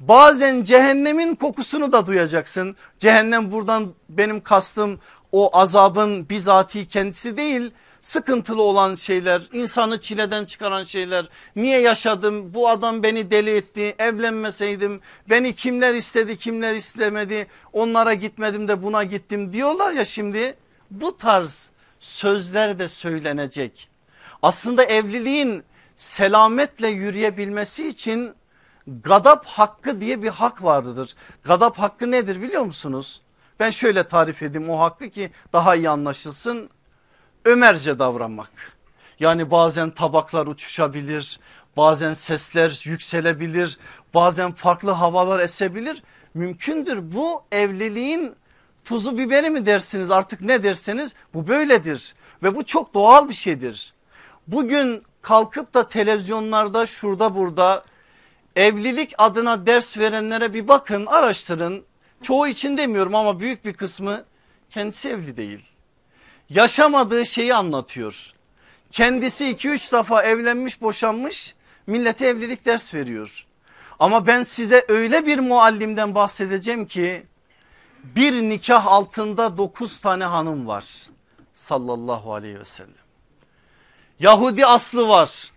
[0.00, 2.76] Bazen cehennemin kokusunu da duyacaksın.
[2.98, 5.00] Cehennem buradan benim kastım
[5.32, 7.70] o azabın bizatihi kendisi değil
[8.02, 15.00] sıkıntılı olan şeyler insanı çileden çıkaran şeyler niye yaşadım bu adam beni deli etti evlenmeseydim
[15.30, 20.54] beni kimler istedi kimler istemedi onlara gitmedim de buna gittim diyorlar ya şimdi
[20.90, 23.88] bu tarz sözler de söylenecek.
[24.42, 25.64] Aslında evliliğin
[25.96, 28.34] selametle yürüyebilmesi için
[28.86, 31.14] gadap hakkı diye bir hak vardır.
[31.44, 33.20] Gadap hakkı nedir biliyor musunuz?
[33.60, 36.70] Ben şöyle tarif edeyim o hakkı ki daha iyi anlaşılsın.
[37.44, 38.50] Ömerce davranmak.
[39.20, 41.40] Yani bazen tabaklar uçuşabilir,
[41.76, 43.78] bazen sesler yükselebilir,
[44.14, 46.02] bazen farklı havalar esebilir.
[46.34, 48.34] Mümkündür bu evliliğin
[48.84, 53.94] tuzu biberi mi dersiniz artık ne derseniz bu böyledir ve bu çok doğal bir şeydir.
[54.46, 57.84] Bugün kalkıp da televizyonlarda şurada burada
[58.56, 61.84] evlilik adına ders verenlere bir bakın araştırın.
[62.22, 64.24] Çoğu için demiyorum ama büyük bir kısmı
[64.70, 65.77] kendisi evli değil.
[66.50, 68.32] Yaşamadığı şeyi anlatıyor.
[68.90, 71.54] Kendisi 2-3 defa evlenmiş boşanmış
[71.86, 73.46] millete evlilik ders veriyor.
[73.98, 77.26] Ama ben size öyle bir muallimden bahsedeceğim ki
[78.04, 81.08] bir nikah altında dokuz tane hanım var
[81.52, 82.92] sallallahu aleyhi ve sellem.
[84.18, 85.52] Yahudi aslı var,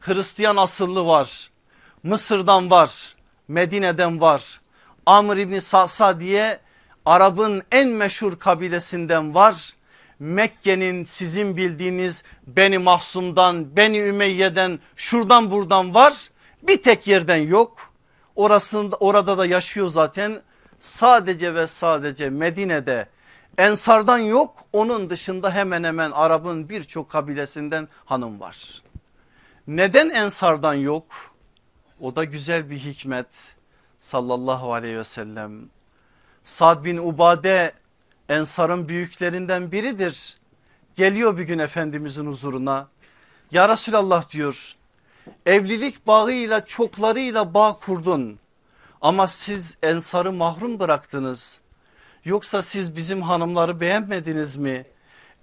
[0.00, 1.50] Hristiyan asıllı var,
[2.02, 3.16] Mısır'dan var,
[3.48, 4.60] Medine'den var,
[5.06, 6.60] Amr İbni Sa'sa diye
[7.04, 9.72] Arap'ın en meşhur kabilesinden var.
[10.20, 16.30] Mekke'nin sizin bildiğiniz Beni Mahsum'dan, Beni Ümeyye'den, şuradan buradan var.
[16.62, 17.92] Bir tek yerden yok.
[18.36, 20.42] Orasında, orada da yaşıyor zaten
[20.78, 23.08] sadece ve sadece Medine'de
[23.58, 28.82] Ensardan yok onun dışında hemen hemen Arap'ın birçok kabilesinden hanım var.
[29.66, 31.04] Neden Ensardan yok?
[32.00, 33.56] O da güzel bir hikmet
[34.00, 35.52] sallallahu aleyhi ve sellem.
[36.44, 37.72] Sad bin Ubade
[38.30, 40.36] Ensar'ın büyüklerinden biridir.
[40.96, 42.88] Geliyor bir gün Efendimizin huzuruna.
[43.50, 44.76] Ya Resulallah diyor
[45.46, 48.38] evlilik bağıyla çoklarıyla bağ kurdun.
[49.00, 51.60] Ama siz ensarı mahrum bıraktınız.
[52.24, 54.86] Yoksa siz bizim hanımları beğenmediniz mi?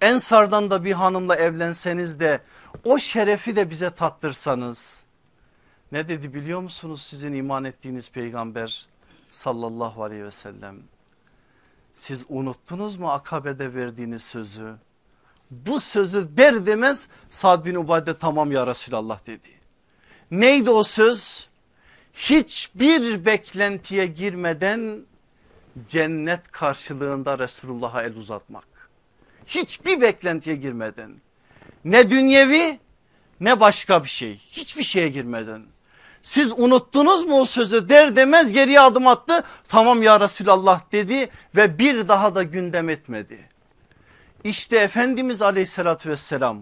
[0.00, 2.40] Ensardan da bir hanımla evlenseniz de
[2.84, 5.02] o şerefi de bize tattırsanız.
[5.92, 8.86] Ne dedi biliyor musunuz sizin iman ettiğiniz peygamber
[9.28, 10.76] sallallahu aleyhi ve sellem?
[11.98, 14.74] Siz unuttunuz mu akabede verdiğiniz sözü?
[15.50, 19.48] Bu sözü der demez Sad bin Ubade tamam ya Resulallah dedi.
[20.30, 21.48] Neydi o söz?
[22.14, 25.00] Hiçbir beklentiye girmeden
[25.88, 28.90] cennet karşılığında Resulullah'a el uzatmak.
[29.46, 31.14] Hiçbir beklentiye girmeden.
[31.84, 32.78] Ne dünyevi
[33.40, 34.36] ne başka bir şey.
[34.36, 35.62] Hiçbir şeye girmeden.
[36.28, 39.44] Siz unuttunuz mu o sözü der demez geriye adım attı.
[39.68, 43.48] Tamam ya Resulallah dedi ve bir daha da gündem etmedi.
[44.44, 46.58] İşte Efendimiz aleyhissalatü vesselam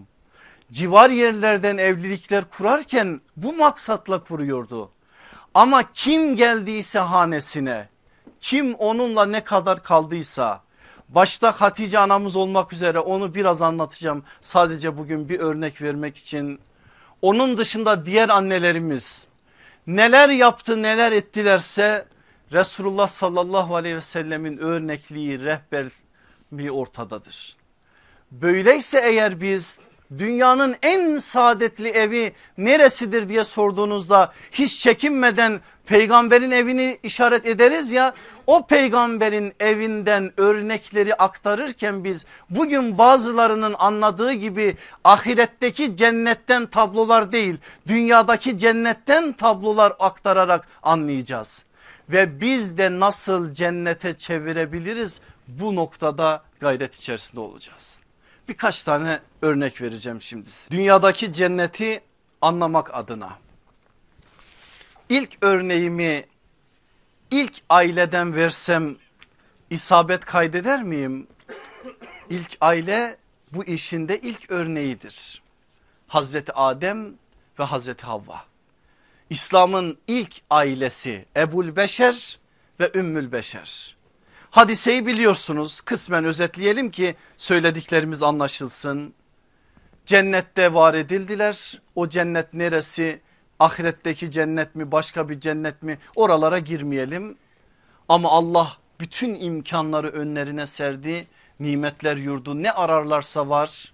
[0.72, 4.90] civar yerlerden evlilikler kurarken bu maksatla kuruyordu.
[5.54, 7.88] Ama kim geldiyse hanesine
[8.40, 10.62] kim onunla ne kadar kaldıysa
[11.08, 14.24] başta Hatice anamız olmak üzere onu biraz anlatacağım.
[14.42, 16.60] Sadece bugün bir örnek vermek için
[17.22, 19.25] onun dışında diğer annelerimiz
[19.86, 22.06] neler yaptı neler ettilerse
[22.52, 27.56] Resulullah sallallahu aleyhi ve sellemin örnekliği rehberliği ortadadır.
[28.30, 29.78] Böyleyse eğer biz
[30.18, 38.14] dünyanın en saadetli evi neresidir diye sorduğunuzda hiç çekinmeden peygamberin evini işaret ederiz ya
[38.46, 48.58] o peygamberin evinden örnekleri aktarırken biz bugün bazılarının anladığı gibi ahiretteki cennetten tablolar değil dünyadaki
[48.58, 51.64] cennetten tablolar aktararak anlayacağız.
[52.08, 58.00] Ve biz de nasıl cennete çevirebiliriz bu noktada gayret içerisinde olacağız.
[58.48, 60.48] Birkaç tane örnek vereceğim şimdi.
[60.70, 62.00] Dünyadaki cenneti
[62.40, 63.28] anlamak adına.
[65.08, 66.24] İlk örneğimi
[67.30, 68.96] ilk aileden versem
[69.70, 71.26] isabet kaydeder miyim?
[72.30, 73.16] İlk aile
[73.52, 75.42] bu işinde ilk örneğidir.
[76.08, 77.14] Hazreti Adem
[77.58, 78.44] ve Hazreti Havva.
[79.30, 82.38] İslam'ın ilk ailesi Ebul Beşer
[82.80, 83.96] ve Ümmül Beşer.
[84.50, 89.14] Hadiseyi biliyorsunuz kısmen özetleyelim ki söylediklerimiz anlaşılsın.
[90.06, 93.20] Cennette var edildiler o cennet neresi
[93.58, 95.98] ahiretteki cennet mi başka bir cennet mi?
[96.16, 97.36] Oralara girmeyelim.
[98.08, 101.26] Ama Allah bütün imkanları önlerine serdi.
[101.60, 103.92] Nimetler yurdu ne ararlarsa var.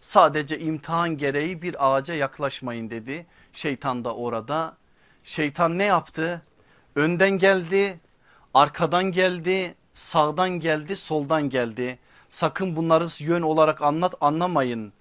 [0.00, 3.26] Sadece imtihan gereği bir ağaca yaklaşmayın dedi.
[3.52, 4.76] Şeytan da orada.
[5.24, 6.42] Şeytan ne yaptı?
[6.96, 8.00] Önden geldi
[8.54, 11.98] arkadan geldi sağdan geldi soldan geldi.
[12.30, 14.92] Sakın bunları yön olarak anlat anlamayın.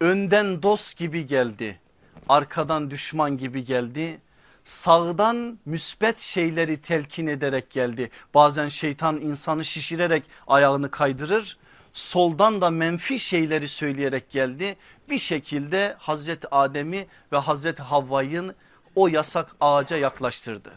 [0.00, 1.80] Önden dost gibi geldi
[2.28, 4.20] arkadan düşman gibi geldi.
[4.64, 8.10] Sağdan müsbet şeyleri telkin ederek geldi.
[8.34, 11.58] Bazen şeytan insanı şişirerek ayağını kaydırır.
[11.92, 14.76] Soldan da menfi şeyleri söyleyerek geldi.
[15.10, 18.54] Bir şekilde Hazreti Adem'i ve Hazreti Havva'yı
[18.94, 20.72] o yasak ağaca yaklaştırdı.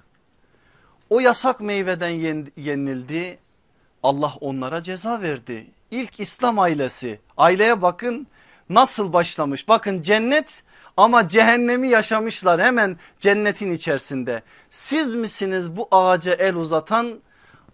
[1.09, 2.09] O yasak meyveden
[2.57, 3.39] yenildi.
[4.03, 5.67] Allah onlara ceza verdi.
[5.91, 8.27] İlk İslam ailesi aileye bakın
[8.69, 9.67] nasıl başlamış.
[9.67, 10.63] Bakın cennet
[10.99, 14.43] ama cehennemi yaşamışlar hemen cennetin içerisinde.
[14.71, 17.19] Siz misiniz bu ağaca el uzatan?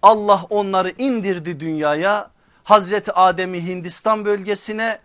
[0.01, 2.31] Allah onları indirdi dünyaya.
[2.63, 4.99] Hazreti Adem'i Hindistan bölgesine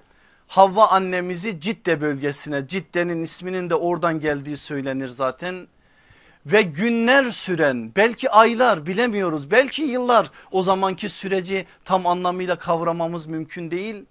[0.48, 5.68] Havva annemizi Cidde bölgesine Cidde'nin isminin de oradan geldiği söylenir zaten.
[6.46, 13.70] Ve günler süren belki aylar bilemiyoruz belki yıllar o zamanki süreci tam anlamıyla kavramamız mümkün
[13.70, 14.04] değil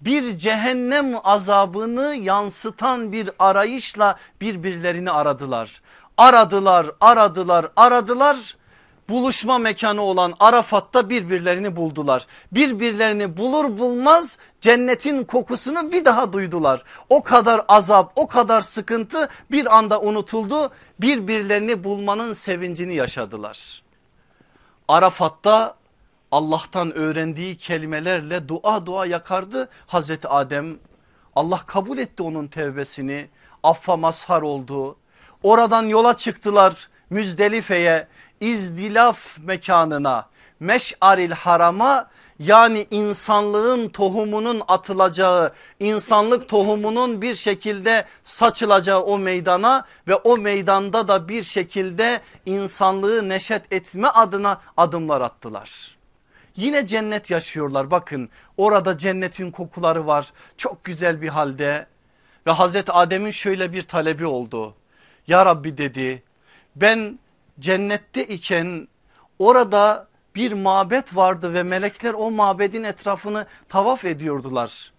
[0.00, 5.82] bir cehennem azabını yansıtan bir arayışla birbirlerini aradılar.
[6.16, 8.56] Aradılar, aradılar, aradılar.
[9.08, 12.26] Buluşma mekanı olan Arafat'ta birbirlerini buldular.
[12.52, 16.82] Birbirlerini bulur bulmaz cennetin kokusunu bir daha duydular.
[17.08, 20.70] O kadar azap, o kadar sıkıntı bir anda unutuldu.
[21.00, 23.82] Birbirlerini bulmanın sevincini yaşadılar.
[24.88, 25.74] Arafat'ta
[26.32, 30.78] Allah'tan öğrendiği kelimelerle dua dua yakardı Hazreti Adem.
[31.36, 33.28] Allah kabul etti onun tevbesini
[33.62, 34.96] affa mazhar oldu.
[35.42, 38.08] Oradan yola çıktılar Müzdelife'ye
[38.40, 40.26] izdilaf mekanına
[40.60, 42.08] meş'aril harama
[42.38, 51.28] yani insanlığın tohumunun atılacağı insanlık tohumunun bir şekilde saçılacağı o meydana ve o meydanda da
[51.28, 55.97] bir şekilde insanlığı neşet etme adına adımlar attılar.
[56.58, 61.86] Yine cennet yaşıyorlar bakın orada cennetin kokuları var çok güzel bir halde
[62.46, 64.74] ve Hazreti Adem'in şöyle bir talebi oldu.
[65.26, 66.22] Ya Rabbi dedi
[66.76, 67.18] ben
[67.60, 68.88] cennette iken
[69.38, 74.92] orada bir mabet vardı ve melekler o mabedin etrafını tavaf ediyordular.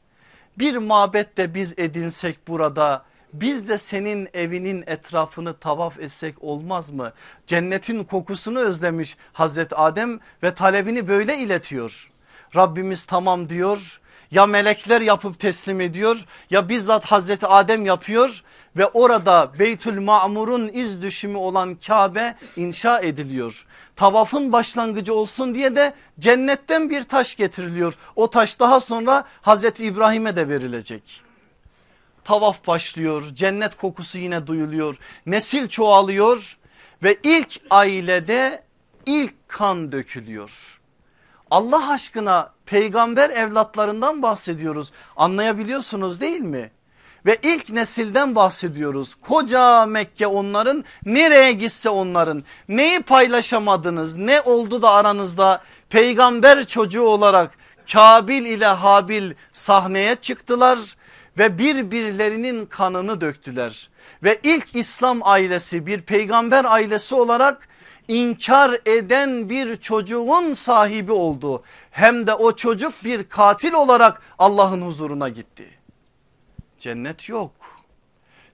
[0.58, 7.14] Bir mabette biz edinsek burada biz de senin evinin etrafını tavaf etsek olmaz mı?
[7.46, 12.12] Cennetin kokusunu özlemiş Hazreti Adem ve talebini böyle iletiyor.
[12.56, 14.00] Rabbimiz tamam diyor
[14.32, 18.44] ya melekler yapıp teslim ediyor ya bizzat Hazreti Adem yapıyor
[18.78, 23.66] ve orada Beytül Ma'mur'un iz düşümü olan Kabe inşa ediliyor.
[23.96, 27.94] Tavafın başlangıcı olsun diye de cennetten bir taş getiriliyor.
[28.16, 31.29] O taş daha sonra Hazreti İbrahim'e de verilecek.
[32.30, 36.58] Tavaf başlıyor cennet kokusu yine duyuluyor nesil çoğalıyor
[37.04, 38.64] ve ilk ailede
[39.06, 40.82] ilk kan dökülüyor.
[41.52, 46.72] Allah aşkına peygamber evlatlarından bahsediyoruz anlayabiliyorsunuz değil mi?
[47.26, 49.16] Ve ilk nesilden bahsediyoruz.
[49.16, 57.58] Koca Mekke onların nereye gitse onların neyi paylaşamadınız ne oldu da aranızda peygamber çocuğu olarak
[57.94, 60.80] Kabil ile Habil sahneye çıktılar
[61.40, 63.90] ve birbirlerinin kanını döktüler.
[64.24, 67.68] Ve ilk İslam ailesi bir peygamber ailesi olarak
[68.08, 71.64] inkar eden bir çocuğun sahibi oldu.
[71.92, 75.66] Hem de o çocuk bir katil olarak Allah'ın huzuruna gitti.
[76.80, 77.52] Cennet yok.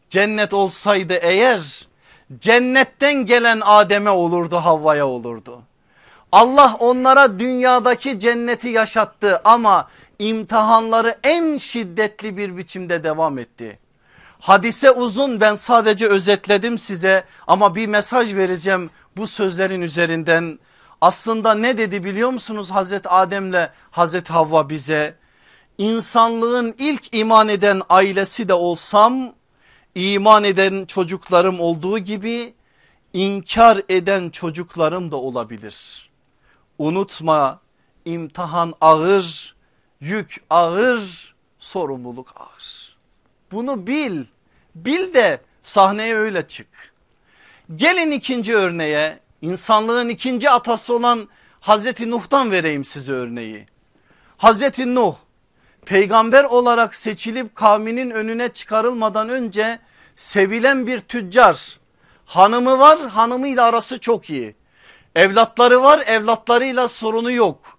[0.10, 1.88] Cennet olsaydı eğer
[2.40, 5.62] cennetten gelen Adem'e olurdu Havva'ya olurdu.
[6.32, 9.88] Allah onlara dünyadaki cenneti yaşattı ama
[10.20, 13.80] imtihanları en şiddetli bir biçimde devam etti.
[14.40, 20.60] Hadise uzun ben sadece özetledim size ama bir mesaj vereceğim bu sözlerin üzerinden.
[21.02, 25.16] Aslında ne dedi biliyor musunuz Hazreti Adem'le Hazreti Havva bize?
[25.78, 29.34] İnsanlığın ilk iman eden ailesi de olsam
[29.96, 32.54] iman eden çocuklarım olduğu gibi
[33.14, 36.10] inkar eden çocuklarım da olabilir.
[36.78, 37.60] Unutma
[38.06, 39.55] imtihan ağır,
[40.02, 42.98] yük ağır, sorumluluk ağır.
[43.52, 44.26] Bunu bil,
[44.76, 46.68] bil de sahneye öyle çık.
[47.76, 51.30] Gelin ikinci örneğe insanlığın ikinci atası olan
[51.60, 53.66] Hazreti Nuh'tan vereyim size örneği.
[54.38, 55.16] Hazreti Nuh
[55.86, 59.80] peygamber olarak seçilip kavminin önüne çıkarılmadan önce
[60.16, 61.80] sevilen bir tüccar.
[62.26, 64.56] Hanımı var hanımıyla arası çok iyi.
[65.16, 67.75] Evlatları var evlatlarıyla sorunu yok.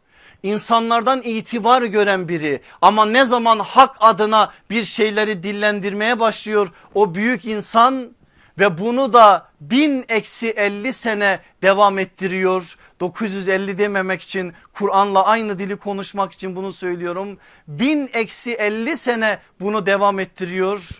[0.46, 7.44] İnsanlardan itibar gören biri ama ne zaman hak adına bir şeyleri dillendirmeye başlıyor o büyük
[7.44, 8.10] insan
[8.58, 12.76] ve bunu da bin eksi 50 sene devam ettiriyor.
[13.00, 17.38] 950 dememek için Kur'an'la aynı dili konuşmak için bunu söylüyorum.
[17.68, 20.90] Bin eksi 50 sene bunu devam ettiriyor.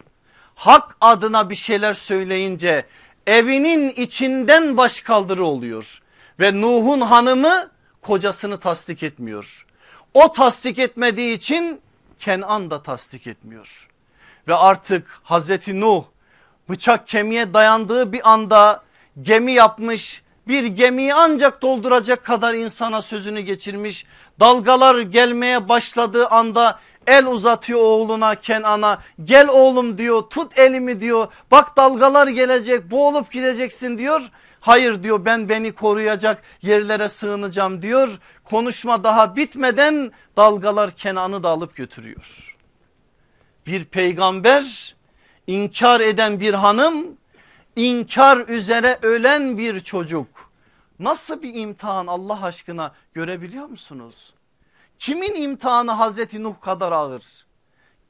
[0.55, 2.85] Hak adına bir şeyler söyleyince
[3.27, 6.03] evinin içinden başkaldırı oluyor.
[6.41, 7.76] Ve Nuh'un hanımı
[8.07, 9.67] kocasını tasdik etmiyor.
[10.15, 11.81] O tasdik etmediği için
[12.19, 13.89] Kenan da tasdik etmiyor.
[14.49, 16.05] Ve artık Hazreti Nuh
[16.69, 18.83] bıçak kemiğe dayandığı bir anda
[19.23, 24.07] gemi yapmış bir gemiyi ancak dolduracak kadar insana sözünü geçirmiş.
[24.41, 31.77] Dalgalar gelmeye başladığı anda el uzatıyor oğluna Kenan'a gel oğlum diyor tut elimi diyor bak
[31.77, 34.31] dalgalar gelecek boğulup gideceksin diyor.
[34.67, 38.19] Hayır diyor ben beni koruyacak yerlere sığınacağım diyor.
[38.45, 42.57] Konuşma daha bitmeden dalgalar Kenan'ı da alıp götürüyor.
[43.67, 44.95] Bir peygamber
[45.47, 47.17] inkar eden bir hanım
[47.77, 50.51] inkar üzere ölen bir çocuk.
[50.99, 54.35] Nasıl bir imtihan Allah aşkına görebiliyor musunuz?
[54.99, 57.47] Kimin imtihanı Hazreti Nuh kadar ağır?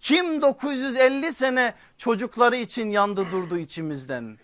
[0.01, 4.39] Kim 950 sene çocukları için yandı durdu içimizden?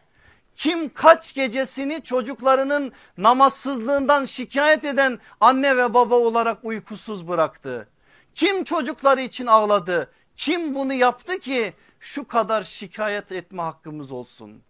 [0.57, 7.89] Kim kaç gecesini çocuklarının namazsızlığından şikayet eden anne ve baba olarak uykusuz bıraktı?
[8.35, 10.11] Kim çocukları için ağladı?
[10.37, 14.63] Kim bunu yaptı ki şu kadar şikayet etme hakkımız olsun?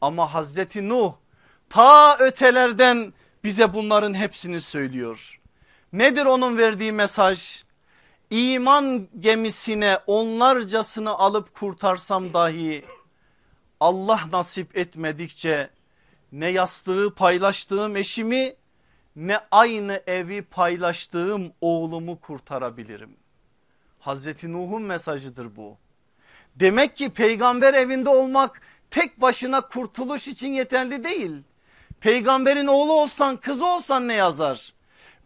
[0.00, 1.12] Ama Hazreti Nuh
[1.70, 3.12] ta ötelerden
[3.44, 5.40] bize bunların hepsini söylüyor.
[5.92, 7.64] Nedir onun verdiği mesaj?
[8.30, 12.84] İman gemisine onlarcasını alıp kurtarsam dahi
[13.80, 15.70] Allah nasip etmedikçe
[16.32, 18.54] ne yastığı paylaştığım eşimi
[19.16, 23.16] ne aynı evi paylaştığım oğlumu kurtarabilirim.
[24.00, 25.76] Hazreti Nuh'un mesajıdır bu.
[26.56, 28.60] Demek ki peygamber evinde olmak
[28.90, 31.32] tek başına kurtuluş için yeterli değil.
[32.00, 34.72] Peygamberin oğlu olsan kızı olsan ne yazar?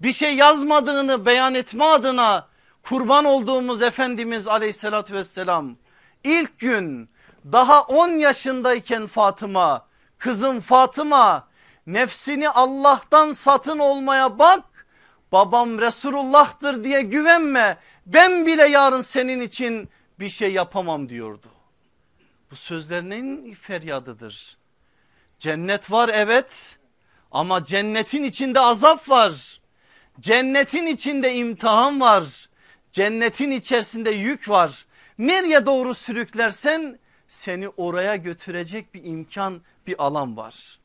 [0.01, 2.49] Bir şey yazmadığını beyan etme adına
[2.83, 5.77] kurban olduğumuz Efendimiz aleyhissalatü vesselam
[6.25, 7.09] ilk gün
[7.53, 9.87] daha 10 yaşındayken Fatıma
[10.19, 11.49] kızım Fatıma
[11.89, 14.87] Nefsini Allah'tan satın olmaya bak.
[15.33, 17.79] Babam Resulullah'tır diye güvenme.
[18.07, 19.89] Ben bile yarın senin için
[20.21, 21.47] bir şey yapamam diyordu.
[22.51, 24.57] Bu sözlerinin feryadıdır.
[25.39, 26.79] Cennet var evet
[27.31, 29.61] ama cennetin içinde azap var.
[30.21, 32.49] Cennetin içinde imtihan var.
[32.93, 34.87] Cennetin içerisinde yük var.
[35.19, 36.99] Nereye doğru sürüklersen
[37.29, 40.79] seni oraya götürecek bir imkan bir alan var.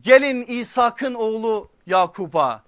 [0.00, 2.62] Gelin İshak'ın oğlu Yakub'a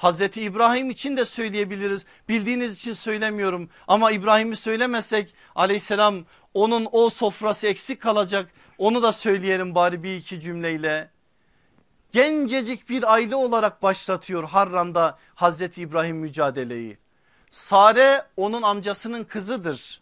[0.00, 2.06] Hazreti İbrahim için de söyleyebiliriz.
[2.28, 8.50] Bildiğiniz için söylemiyorum ama İbrahim'i söylemezsek aleyhisselam onun o sofrası eksik kalacak.
[8.78, 11.10] Onu da söyleyelim bari bir iki cümleyle.
[12.12, 16.98] Gencecik bir aile olarak başlatıyor Harran'da Hazreti İbrahim mücadeleyi.
[17.50, 20.00] Sare onun amcasının kızıdır.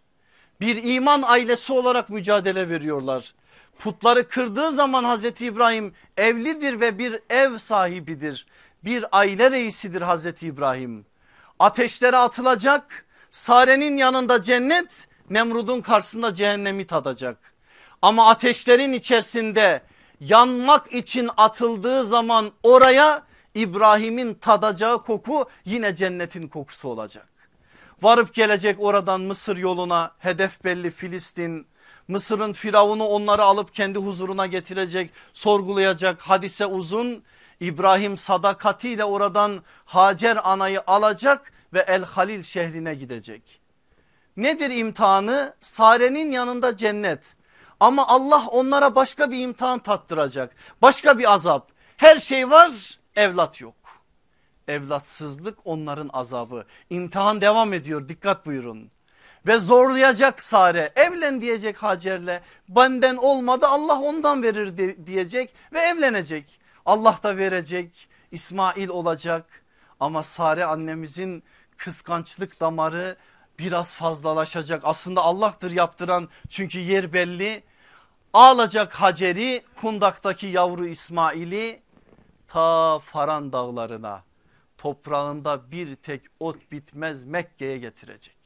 [0.61, 3.35] Bir iman ailesi olarak mücadele veriyorlar.
[3.79, 8.47] Putları kırdığı zaman Hazreti İbrahim evlidir ve bir ev sahibidir.
[8.85, 11.07] Bir aile reisidir Hazreti İbrahim.
[11.59, 13.05] Ateşlere atılacak.
[13.31, 17.55] Sare'nin yanında cennet, Nemrud'un karşısında cehennemi tadacak.
[18.03, 19.83] Ama ateşlerin içerisinde
[20.21, 23.23] yanmak için atıldığı zaman oraya
[23.55, 27.38] İbrahim'in tadacağı koku yine cennetin kokusu olacak.
[28.03, 31.67] Varıp gelecek oradan Mısır yoluna hedef belli Filistin.
[32.09, 37.23] Mısır'ın firavunu onları alıp kendi huzuruna getirecek sorgulayacak hadise uzun.
[37.61, 43.61] İbrahim sadakatiyle oradan Hacer anayı alacak ve El Halil şehrine gidecek.
[44.37, 45.55] Nedir imtihanı?
[45.61, 47.35] Sare'nin yanında cennet.
[47.81, 50.57] Ama Allah onlara başka bir imtihan tattıracak.
[50.83, 51.73] Başka bir azap.
[51.97, 53.78] Her şey var evlat yok.
[54.69, 56.65] Evlatsızlık onların azabı.
[56.91, 58.91] İmtihan devam ediyor dikkat buyurun.
[59.47, 66.61] Ve zorlayacak Sare evlen diyecek Hacer'le benden olmadı Allah ondan verir diyecek ve evlenecek.
[66.87, 69.63] Allah da verecek İsmail olacak
[70.01, 71.43] ama Sare annemizin
[71.77, 73.17] kıskançlık damarı
[73.59, 74.83] biraz fazlalaşacak.
[74.85, 77.63] Aslında Allah'tır yaptıran çünkü yer belli.
[78.33, 81.83] Ağlayacak Hacer'i kundaktaki yavru İsmail'i
[82.49, 84.28] ta Faran dağlarına
[84.79, 88.37] toprağında bir tek ot bitmez Mekke'ye getirecek.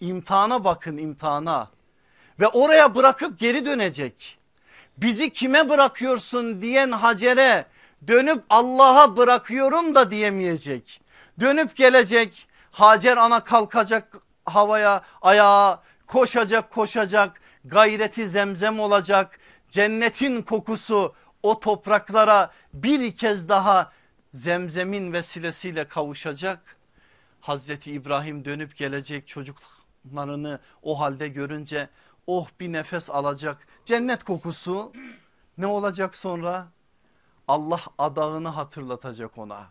[0.00, 1.70] İmtihana bakın imtihana
[2.40, 4.38] ve oraya bırakıp geri dönecek.
[4.98, 7.66] Bizi kime bırakıyorsun diyen Hacer'e
[8.08, 11.00] dönüp Allah'a bırakıyorum da diyemeyecek.
[11.40, 19.38] Dönüp gelecek Hacer ana kalkacak havaya ayağa koşacak koşacak gayreti zemzem olacak
[19.70, 23.92] cennetin kokusu o topraklara bir kez daha
[24.34, 26.76] zemzemin vesilesiyle kavuşacak.
[27.40, 31.88] Hazreti İbrahim dönüp gelecek çocuklarını o halde görünce
[32.26, 34.92] oh bir nefes alacak cennet kokusu
[35.58, 36.68] ne olacak sonra?
[37.48, 39.66] Allah adağını hatırlatacak ona.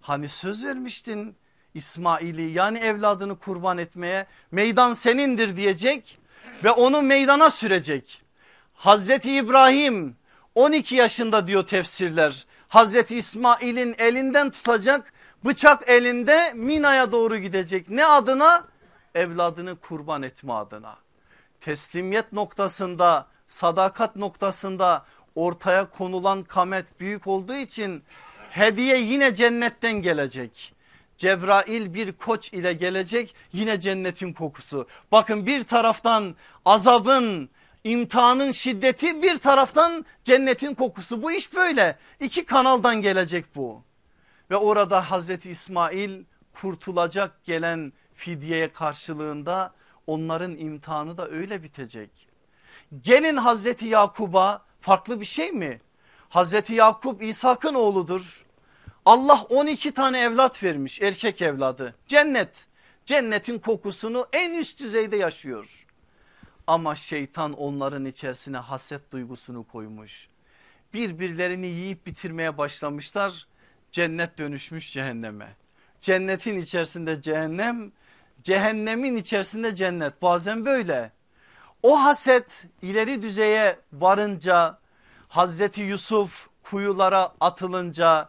[0.00, 1.36] Hani söz vermiştin
[1.74, 6.18] İsmail'i yani evladını kurban etmeye meydan senindir diyecek
[6.64, 8.22] ve onu meydana sürecek.
[8.74, 10.16] Hazreti İbrahim
[10.54, 12.46] 12 yaşında diyor tefsirler.
[12.72, 15.12] Hazreti İsmail'in elinden tutacak
[15.44, 17.90] bıçak elinde Mina'ya doğru gidecek.
[17.90, 18.64] Ne adına?
[19.14, 20.96] Evladını kurban etme adına.
[21.60, 25.04] Teslimiyet noktasında sadakat noktasında
[25.34, 28.02] ortaya konulan kamet büyük olduğu için
[28.50, 30.74] hediye yine cennetten gelecek.
[31.16, 34.86] Cebrail bir koç ile gelecek yine cennetin kokusu.
[35.12, 37.50] Bakın bir taraftan azabın
[37.84, 43.82] imtihanın şiddeti bir taraftan cennetin kokusu bu iş böyle iki kanaldan gelecek bu.
[44.50, 49.74] Ve orada Hazreti İsmail kurtulacak gelen fidyeye karşılığında
[50.06, 52.10] onların imtihanı da öyle bitecek.
[53.00, 55.80] Gelin Hazreti Yakub'a farklı bir şey mi?
[56.28, 58.44] Hazreti Yakup İshak'ın oğludur.
[59.04, 62.66] Allah 12 tane evlat vermiş erkek evladı cennet.
[63.04, 65.86] Cennetin kokusunu en üst düzeyde yaşıyor.
[66.66, 70.28] Ama şeytan onların içerisine haset duygusunu koymuş.
[70.94, 73.46] Birbirlerini yiyip bitirmeye başlamışlar.
[73.90, 75.56] Cennet dönüşmüş cehenneme.
[76.00, 77.92] Cennetin içerisinde cehennem,
[78.42, 80.22] cehennemin içerisinde cennet.
[80.22, 81.12] Bazen böyle.
[81.82, 84.78] O haset ileri düzeye varınca
[85.28, 88.28] Hazreti Yusuf kuyulara atılınca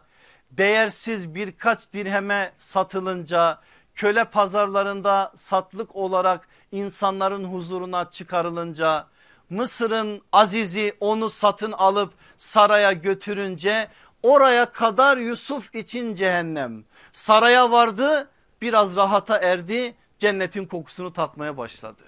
[0.50, 3.60] değersiz birkaç dirheme satılınca
[3.94, 9.06] köle pazarlarında satlık olarak insanların huzuruna çıkarılınca
[9.50, 13.88] Mısır'ın azizi onu satın alıp saraya götürünce
[14.22, 16.84] oraya kadar Yusuf için cehennem.
[17.12, 18.30] Saraya vardı
[18.62, 22.02] biraz rahata erdi cennetin kokusunu tatmaya başladı.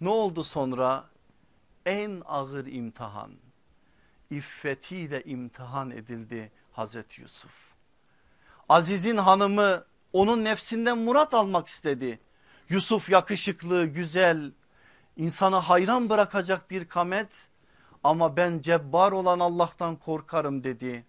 [0.00, 1.04] Ne oldu sonra?
[1.86, 3.30] En ağır imtihan.
[4.30, 7.52] iffetiyle imtihan edildi Hazreti Yusuf.
[8.68, 12.20] Aziz'in hanımı onun nefsinden murat almak istedi.
[12.72, 14.52] Yusuf yakışıklı, güzel,
[15.16, 17.48] insana hayran bırakacak bir kamet
[18.04, 21.04] ama ben cebbar olan Allah'tan korkarım dedi.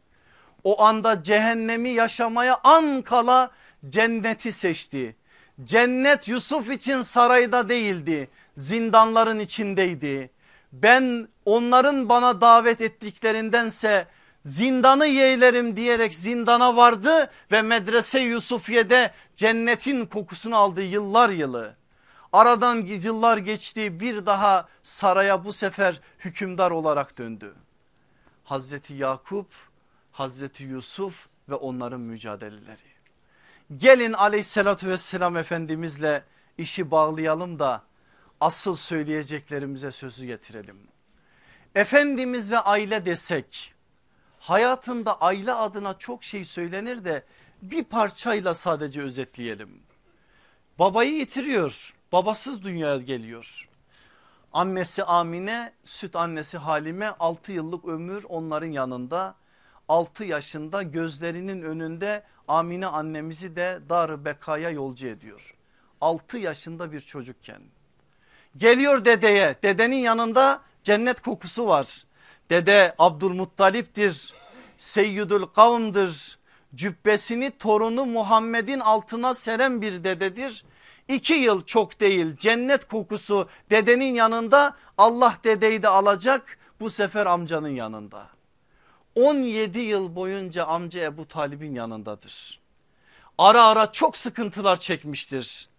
[0.64, 3.52] O anda cehennemi yaşamaya an kala
[3.90, 5.16] cenneti seçti.
[5.64, 10.32] Cennet Yusuf için sarayda değildi zindanların içindeydi.
[10.74, 14.08] Ben onların bana davet ettiklerindense
[14.46, 21.76] zindanı yeğlerim diyerek zindana vardı ve medrese Yusufiye'de cennetin kokusunu aldı yıllar yılı.
[22.34, 27.54] Aradan yıllar geçti bir daha saraya bu sefer hükümdar olarak döndü.
[28.44, 29.48] Hazreti Yakup,
[30.12, 32.94] Hazreti Yusuf ve onların mücadeleleri.
[33.78, 36.24] Gelin aleyhissalatü vesselam efendimizle
[36.58, 37.84] işi bağlayalım da
[38.42, 40.78] asıl söyleyeceklerimize sözü getirelim.
[41.76, 43.73] Efendimiz ve aile desek
[44.44, 47.24] hayatında aile adına çok şey söylenir de
[47.62, 49.84] bir parçayla sadece özetleyelim.
[50.80, 53.70] Babayı yitiriyor babasız dünyaya geliyor.
[54.54, 59.36] Annesi Amine süt annesi Halime 6 yıllık ömür onların yanında
[59.90, 65.56] 6 yaşında gözlerinin önünde Amine annemizi de dar bekaya yolcu ediyor.
[66.02, 67.62] 6 yaşında bir çocukken
[68.58, 72.06] Geliyor dedeye dedenin yanında cennet kokusu var.
[72.54, 74.34] Dede Abdülmuttalip'tir
[74.78, 76.38] Seyyidül kavmdır
[76.76, 80.66] cübbesini torunu Muhammed'in altına seren bir dededir.
[81.08, 87.76] İki yıl çok değil cennet kokusu dedenin yanında Allah dedeyi de alacak bu sefer amcanın
[87.76, 88.28] yanında.
[89.16, 92.60] 17 yıl boyunca amca Ebu Talib'in yanındadır.
[93.38, 95.70] Ara ara çok sıkıntılar çekmiştir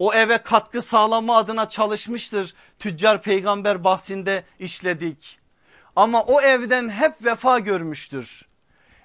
[0.00, 2.54] o eve katkı sağlama adına çalışmıştır.
[2.78, 5.39] Tüccar peygamber bahsinde işledik.
[5.96, 8.48] Ama o evden hep vefa görmüştür.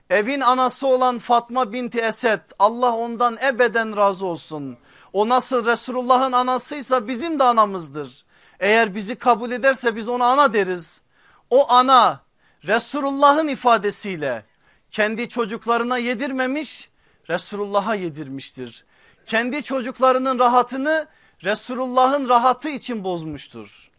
[0.10, 4.78] Evin anası olan Fatma binti Esed Allah ondan ebeden razı olsun.
[5.14, 8.26] O nasıl Resulullah'ın anasıysa bizim de anamızdır.
[8.60, 11.02] Eğer bizi kabul ederse biz ona ana deriz.
[11.50, 12.22] O ana
[12.68, 14.46] Resulullah'ın ifadesiyle
[14.92, 16.90] kendi çocuklarına yedirmemiş
[17.30, 18.86] Resulullah'a yedirmiştir
[19.26, 21.08] kendi çocuklarının rahatını
[21.44, 23.92] Resulullah'ın rahatı için bozmuştur.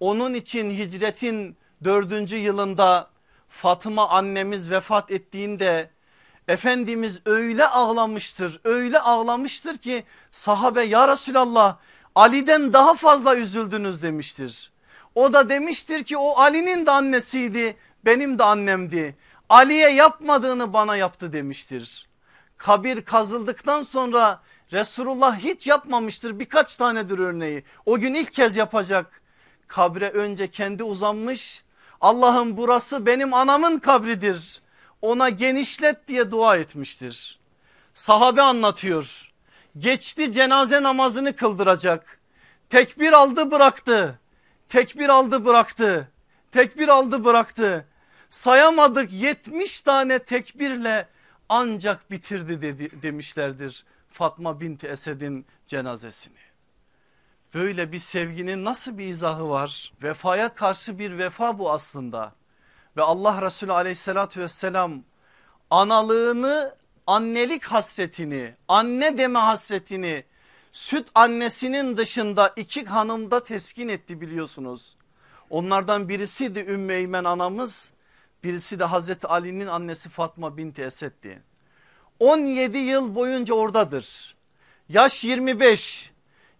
[0.00, 3.10] Onun için hicretin dördüncü yılında
[3.48, 5.90] Fatıma annemiz vefat ettiğinde
[6.48, 11.76] Efendimiz öyle ağlamıştır öyle ağlamıştır ki sahabe ya Resulallah
[12.14, 14.72] Ali'den daha fazla üzüldünüz demiştir.
[15.14, 19.16] O da demiştir ki o Ali'nin de annesiydi benim de annemdi.
[19.48, 22.08] Ali'ye yapmadığını bana yaptı demiştir.
[22.56, 27.64] Kabir kazıldıktan sonra Resulullah hiç yapmamıştır birkaç tanedir örneği.
[27.86, 29.22] O gün ilk kez yapacak.
[29.68, 31.63] Kabre önce kendi uzanmış.
[32.04, 34.60] Allah'ım burası benim anamın kabridir.
[35.02, 37.38] Ona genişlet diye dua etmiştir.
[37.94, 39.32] Sahabe anlatıyor.
[39.78, 42.20] Geçti cenaze namazını kıldıracak.
[42.70, 44.18] Tekbir aldı bıraktı.
[44.68, 46.08] Tekbir aldı bıraktı.
[46.52, 47.86] Tekbir aldı bıraktı.
[48.30, 51.08] Sayamadık 70 tane tekbirle
[51.48, 56.53] ancak bitirdi dedi, demişlerdir Fatma binti Esed'in cenazesini.
[57.54, 59.92] Böyle bir sevginin nasıl bir izahı var?
[60.02, 62.32] Vefaya karşı bir vefa bu aslında.
[62.96, 65.02] Ve Allah Resulü aleyhissalatü vesselam
[65.70, 66.74] analığını
[67.06, 70.24] annelik hasretini anne deme hasretini
[70.72, 74.96] süt annesinin dışında iki hanımda teskin etti biliyorsunuz.
[75.50, 77.92] Onlardan birisi de Ümmü Eymen anamız
[78.44, 81.42] birisi de Hazreti Ali'nin annesi Fatma binti Esed'di.
[82.18, 84.36] 17 yıl boyunca oradadır.
[84.88, 86.13] Yaş 25.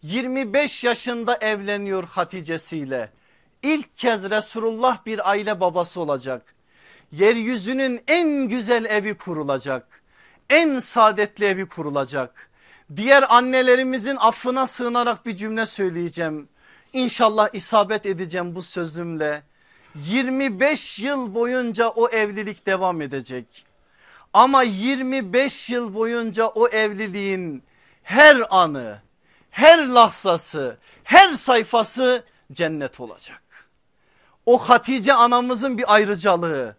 [0.05, 3.11] 25 yaşında evleniyor Hatice'siyle.
[3.63, 6.55] İlk kez Resulullah bir aile babası olacak.
[7.13, 10.03] Yeryüzünün en güzel evi kurulacak.
[10.51, 12.51] En saadetli evi kurulacak.
[12.97, 16.49] Diğer annelerimizin affına sığınarak bir cümle söyleyeceğim.
[16.93, 19.43] İnşallah isabet edeceğim bu sözümle.
[19.95, 23.67] 25 yıl boyunca o evlilik devam edecek.
[24.33, 27.63] Ama 25 yıl boyunca o evliliğin
[28.03, 29.04] her anı,
[29.55, 33.43] her lahzası, her sayfası cennet olacak.
[34.47, 36.77] O Hatice anamızın bir ayrıcalığı.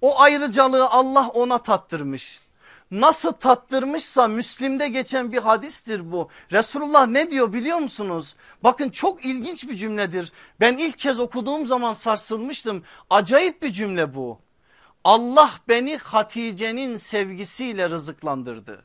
[0.00, 2.40] O ayrıcalığı Allah ona tattırmış.
[2.90, 6.28] Nasıl tattırmışsa Müslim'de geçen bir hadistir bu.
[6.52, 8.36] Resulullah ne diyor biliyor musunuz?
[8.64, 10.32] Bakın çok ilginç bir cümledir.
[10.60, 12.82] Ben ilk kez okuduğum zaman sarsılmıştım.
[13.10, 14.38] Acayip bir cümle bu.
[15.04, 18.84] Allah beni Hatice'nin sevgisiyle rızıklandırdı.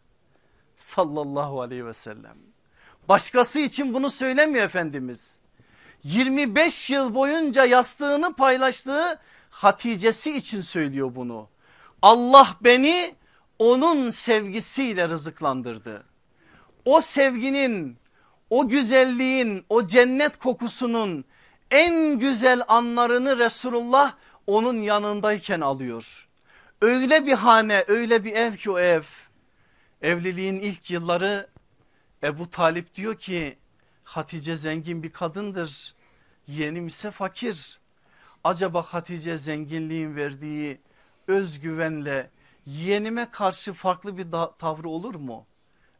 [0.75, 2.49] Sallallahu aleyhi ve sellem.
[3.10, 5.39] Başkası için bunu söylemiyor Efendimiz.
[6.03, 11.47] 25 yıl boyunca yastığını paylaştığı Hatice'si için söylüyor bunu.
[12.01, 13.16] Allah beni
[13.60, 16.03] onun sevgisiyle rızıklandırdı.
[16.86, 17.97] O sevginin,
[18.49, 21.26] o güzelliğin, o cennet kokusunun
[21.72, 24.14] en güzel anlarını Resulullah
[24.47, 26.28] onun yanındayken alıyor.
[26.82, 29.03] Öyle bir hane, öyle bir ev ki o ev.
[30.01, 31.47] Evliliğin ilk yılları
[32.24, 33.57] Ebu Talip diyor ki
[34.03, 35.95] Hatice zengin bir kadındır.
[36.47, 37.80] Yeğenim ise fakir.
[38.43, 40.82] Acaba Hatice zenginliğin verdiği
[41.28, 42.30] özgüvenle
[42.65, 45.45] yeğenime karşı farklı bir tavrı olur mu?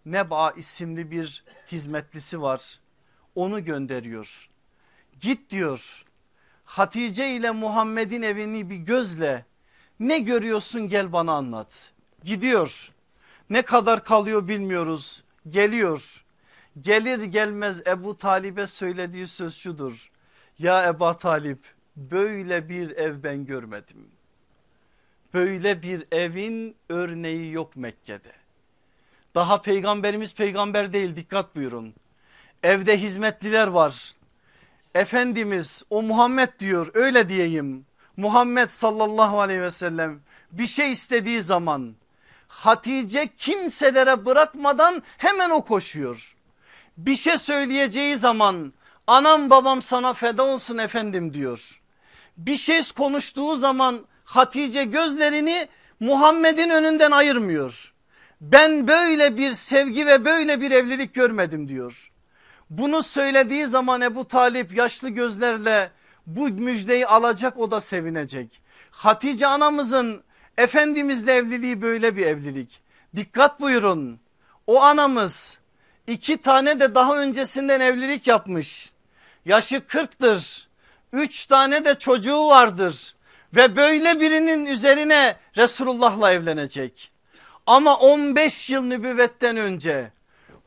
[0.06, 2.80] Neba isimli bir hizmetlisi var.
[3.36, 4.50] Onu gönderiyor.
[5.22, 6.06] Git diyor.
[6.66, 9.46] Hatice ile Muhammed'in evini bir gözle
[10.00, 11.92] ne görüyorsun gel bana anlat.
[12.24, 12.92] Gidiyor.
[13.50, 15.24] Ne kadar kalıyor bilmiyoruz.
[15.48, 16.24] Geliyor.
[16.82, 20.12] Gelir gelmez Ebu Talib'e söylediği söz şudur.
[20.60, 21.60] Ya Ebu Talip
[21.96, 24.08] böyle bir ev ben görmedim.
[25.34, 28.32] Böyle bir evin örneği yok Mekke'de.
[29.36, 31.94] Daha peygamberimiz peygamber değil dikkat buyurun.
[32.64, 34.16] Evde hizmetliler var.
[34.96, 37.86] Efendimiz o Muhammed diyor öyle diyeyim.
[38.18, 40.20] Muhammed sallallahu aleyhi ve sellem
[40.52, 41.96] bir şey istediği zaman
[42.50, 46.36] Hatice kimselere bırakmadan hemen o koşuyor.
[46.98, 48.74] Bir şey söyleyeceği zaman
[49.08, 51.82] anam babam sana feda olsun efendim diyor.
[52.38, 55.68] Bir şey konuştuğu zaman Hatice gözlerini
[56.00, 57.94] Muhammed'in önünden ayırmıyor.
[58.42, 62.12] Ben böyle bir sevgi ve böyle bir evlilik görmedim diyor.
[62.70, 65.92] Bunu söylediği zaman Ebu Talip yaşlı gözlerle
[66.26, 68.62] bu müjdeyi alacak o da sevinecek.
[68.92, 70.24] Hatice anamızın
[70.60, 72.82] Efendimizle evliliği böyle bir evlilik.
[73.16, 74.20] Dikkat buyurun
[74.68, 75.60] o anamız
[76.08, 78.92] iki tane de daha öncesinden evlilik yapmış.
[79.46, 80.68] Yaşı 40'tır.
[81.14, 83.16] Üç tane de çocuğu vardır.
[83.56, 87.12] Ve böyle birinin üzerine Resulullah'la evlenecek.
[87.66, 90.12] Ama 15 yıl nübüvvetten önce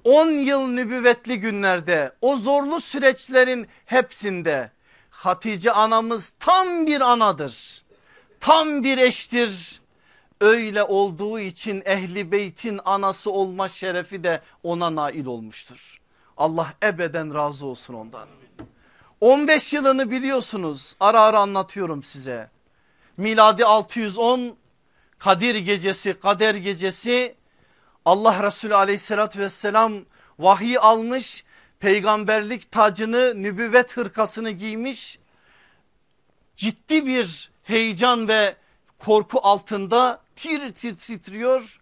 [0.05, 4.71] 10 yıl nübüvvetli günlerde o zorlu süreçlerin hepsinde
[5.11, 7.83] Hatice anamız tam bir anadır.
[8.41, 9.82] Tam bir eştir.
[10.43, 16.01] Öyle olduğu için ehli beytin anası olma şerefi de ona nail olmuştur.
[16.37, 18.29] Allah ebeden razı olsun ondan.
[19.21, 22.51] 15 yılını biliyorsunuz ara ara anlatıyorum size.
[23.17, 24.57] Miladi 610
[25.19, 27.35] Kadir gecesi kader gecesi
[28.05, 29.93] Allah Resulü aleyhissalatü vesselam
[30.39, 31.45] vahiy almış
[31.81, 35.19] peygamberlik tacını nübüvvet hırkasını giymiş
[36.57, 38.57] ciddi bir heyecan ve
[38.99, 41.81] korku altında tir tir titriyor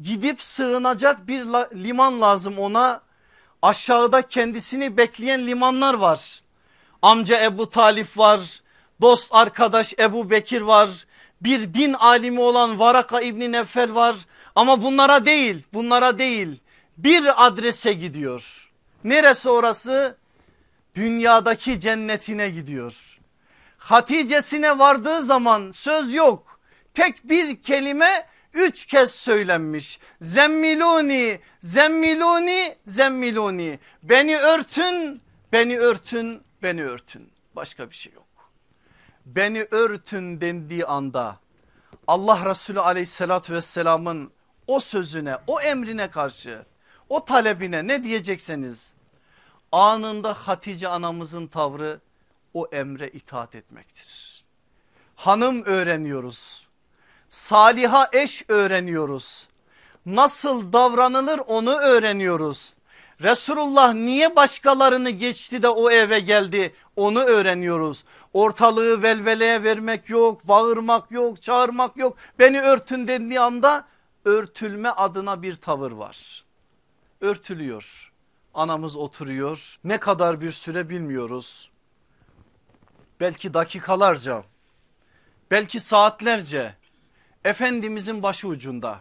[0.00, 1.44] gidip sığınacak bir
[1.84, 3.02] liman lazım ona
[3.62, 6.42] aşağıda kendisini bekleyen limanlar var
[7.02, 8.62] amca Ebu Talif var
[9.00, 11.06] dost arkadaş Ebu Bekir var
[11.40, 14.16] bir din alimi olan Varaka İbni Neffel var
[14.54, 16.60] ama bunlara değil bunlara değil
[16.96, 18.70] bir adrese gidiyor.
[19.04, 20.16] Neresi orası?
[20.94, 23.18] Dünyadaki cennetine gidiyor.
[23.78, 26.55] Hatice'sine vardığı zaman söz yok.
[26.96, 30.00] Tek bir kelime üç kez söylenmiş.
[30.20, 33.78] Zemmiluni, zemmiluni, zemmiluni.
[34.02, 35.20] Beni örtün,
[35.52, 37.32] beni örtün, beni örtün.
[37.56, 38.24] Başka bir şey yok.
[39.26, 41.40] Beni örtün dendiği anda
[42.06, 44.30] Allah Resulü aleyhissalatü vesselamın
[44.66, 46.64] o sözüne o emrine karşı
[47.08, 48.94] o talebine ne diyecekseniz
[49.72, 52.00] anında Hatice anamızın tavrı
[52.54, 54.44] o emre itaat etmektir.
[55.16, 56.65] Hanım öğreniyoruz.
[57.30, 59.48] Saliha eş öğreniyoruz.
[60.06, 62.74] Nasıl davranılır onu öğreniyoruz.
[63.22, 68.04] Resulullah niye başkalarını geçti de o eve geldi onu öğreniyoruz.
[68.32, 72.16] Ortalığı velveleye vermek yok, bağırmak yok, çağırmak yok.
[72.38, 73.84] Beni örtün dediği anda
[74.24, 76.44] örtülme adına bir tavır var.
[77.20, 78.12] Örtülüyor.
[78.54, 79.76] Anamız oturuyor.
[79.84, 81.70] Ne kadar bir süre bilmiyoruz.
[83.20, 84.44] Belki dakikalarca,
[85.50, 86.74] belki saatlerce
[87.46, 89.00] Efendimizin başı ucunda.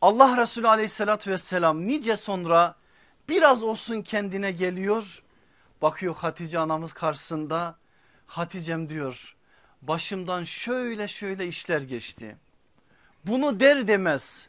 [0.00, 2.74] Allah Resulü aleyhissalatü vesselam nice sonra
[3.28, 5.22] biraz olsun kendine geliyor.
[5.82, 7.76] Bakıyor Hatice anamız karşısında.
[8.26, 9.36] Haticem diyor
[9.82, 12.36] başımdan şöyle şöyle işler geçti.
[13.24, 14.48] Bunu der demez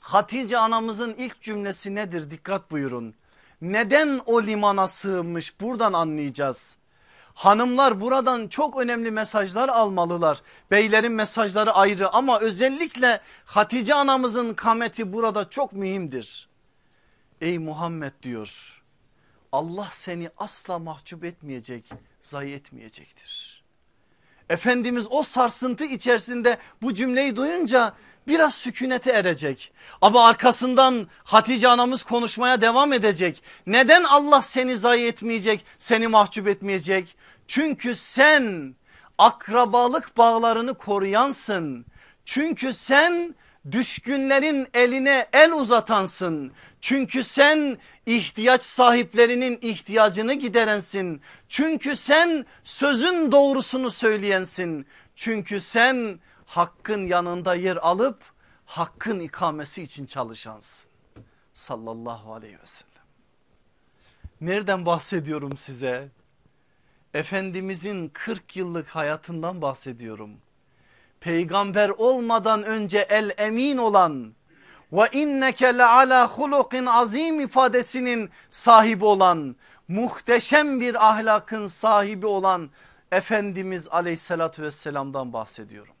[0.00, 3.14] Hatice anamızın ilk cümlesi nedir dikkat buyurun.
[3.60, 6.78] Neden o limana sığınmış buradan anlayacağız.
[7.34, 10.42] Hanımlar buradan çok önemli mesajlar almalılar.
[10.70, 16.48] Beylerin mesajları ayrı ama özellikle Hatice anamızın kameti burada çok mühimdir.
[17.40, 18.82] Ey Muhammed diyor
[19.52, 21.90] Allah seni asla mahcup etmeyecek
[22.22, 23.64] zayi etmeyecektir.
[24.48, 27.92] Efendimiz o sarsıntı içerisinde bu cümleyi duyunca
[28.28, 29.72] biraz sükunete erecek.
[30.00, 33.42] Ama arkasından Hatice anamız konuşmaya devam edecek.
[33.66, 37.16] Neden Allah seni zayi etmeyecek, seni mahcup etmeyecek?
[37.46, 38.74] Çünkü sen
[39.18, 41.86] akrabalık bağlarını koruyansın.
[42.24, 43.34] Çünkü sen
[43.72, 46.52] düşkünlerin eline el uzatansın.
[46.80, 51.20] Çünkü sen ihtiyaç sahiplerinin ihtiyacını giderensin.
[51.48, 54.86] Çünkü sen sözün doğrusunu söyleyensin.
[55.16, 56.20] Çünkü sen
[56.56, 58.22] hakkın yanında yer alıp
[58.66, 60.90] hakkın ikamesi için çalışansın.
[61.54, 63.04] Sallallahu aleyhi ve sellem.
[64.40, 66.08] Nereden bahsediyorum size?
[67.14, 70.30] Efendimizin 40 yıllık hayatından bahsediyorum.
[71.20, 74.34] Peygamber olmadan önce el emin olan
[74.92, 79.56] ve inneke le ala hulukin azim ifadesinin sahibi olan
[79.88, 82.70] muhteşem bir ahlakın sahibi olan
[83.12, 85.93] Efendimiz aleyhissalatü vesselamdan bahsediyorum.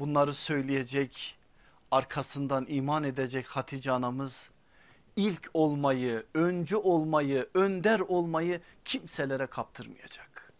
[0.00, 1.38] Bunları söyleyecek
[1.90, 4.50] arkasından iman edecek Hatice anamız
[5.16, 10.52] ilk olmayı, öncü olmayı, önder olmayı kimselere kaptırmayacak.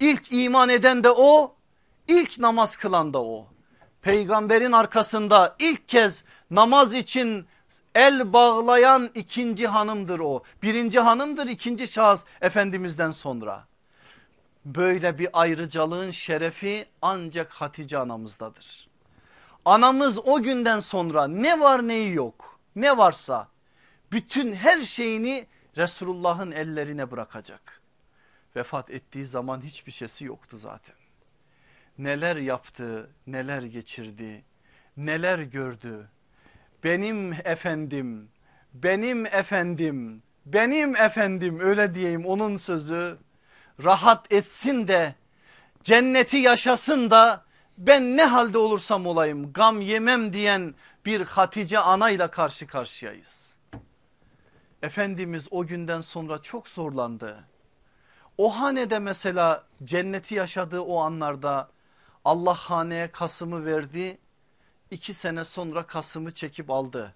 [0.00, 1.54] İlk iman eden de o,
[2.08, 3.46] ilk namaz kılan da o.
[4.02, 7.46] Peygamberin arkasında ilk kez namaz için
[7.94, 10.42] el bağlayan ikinci hanımdır o.
[10.62, 13.67] Birinci hanımdır ikinci şahıs Efendimiz'den sonra.
[14.74, 18.88] Böyle bir ayrıcalığın şerefi ancak Hatice anamızdadır.
[19.64, 23.48] Anamız o günden sonra ne var neyi yok ne varsa
[24.12, 25.46] bütün her şeyini
[25.76, 27.80] Resulullah'ın ellerine bırakacak.
[28.56, 30.96] Vefat ettiği zaman hiçbir şeysi yoktu zaten.
[31.98, 34.44] Neler yaptı, neler geçirdi,
[34.96, 36.08] neler gördü.
[36.84, 38.28] Benim efendim,
[38.74, 43.18] benim efendim, benim efendim öyle diyeyim onun sözü
[43.84, 45.14] rahat etsin de
[45.82, 47.44] cenneti yaşasın da
[47.78, 50.74] ben ne halde olursam olayım gam yemem diyen
[51.06, 53.56] bir Hatice anayla karşı karşıyayız.
[54.82, 57.44] Efendimiz o günden sonra çok zorlandı.
[58.38, 61.68] O hanede mesela cenneti yaşadığı o anlarda
[62.24, 64.18] Allah haneye Kasım'ı verdi.
[64.90, 67.14] İki sene sonra Kasım'ı çekip aldı.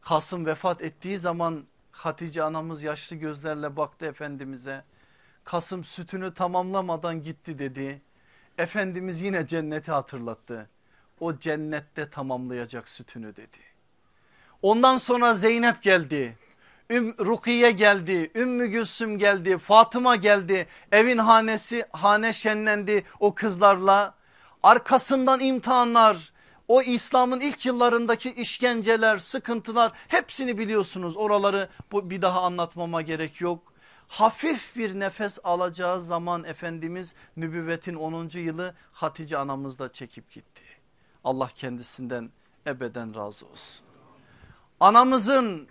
[0.00, 4.84] Kasım vefat ettiği zaman Hatice anamız yaşlı gözlerle baktı Efendimiz'e.
[5.48, 8.02] Kasım sütünü tamamlamadan gitti dedi.
[8.58, 10.70] Efendimiz yine cenneti hatırlattı.
[11.20, 13.58] O cennette tamamlayacak sütünü dedi.
[14.62, 16.38] Ondan sonra Zeynep geldi.
[16.90, 20.66] Üm, Rukiye geldi, Ümmü Gülsüm geldi, Fatıma geldi.
[20.92, 24.14] Evin hanesi hane şenlendi o kızlarla.
[24.62, 26.32] Arkasından imtihanlar,
[26.68, 31.16] o İslam'ın ilk yıllarındaki işkenceler, sıkıntılar hepsini biliyorsunuz.
[31.16, 33.77] Oraları bu bir daha anlatmama gerek yok.
[34.08, 38.30] Hafif bir nefes alacağı zaman Efendimiz nübüvvetin 10.
[38.38, 40.62] yılı Hatice anamızla çekip gitti.
[41.24, 42.30] Allah kendisinden
[42.66, 43.84] ebeden razı olsun.
[44.80, 45.68] Anamızın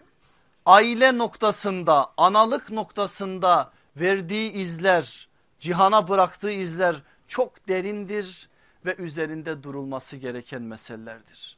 [0.65, 5.27] aile noktasında analık noktasında verdiği izler
[5.59, 6.95] cihana bıraktığı izler
[7.27, 8.49] çok derindir
[8.85, 11.57] ve üzerinde durulması gereken meselelerdir.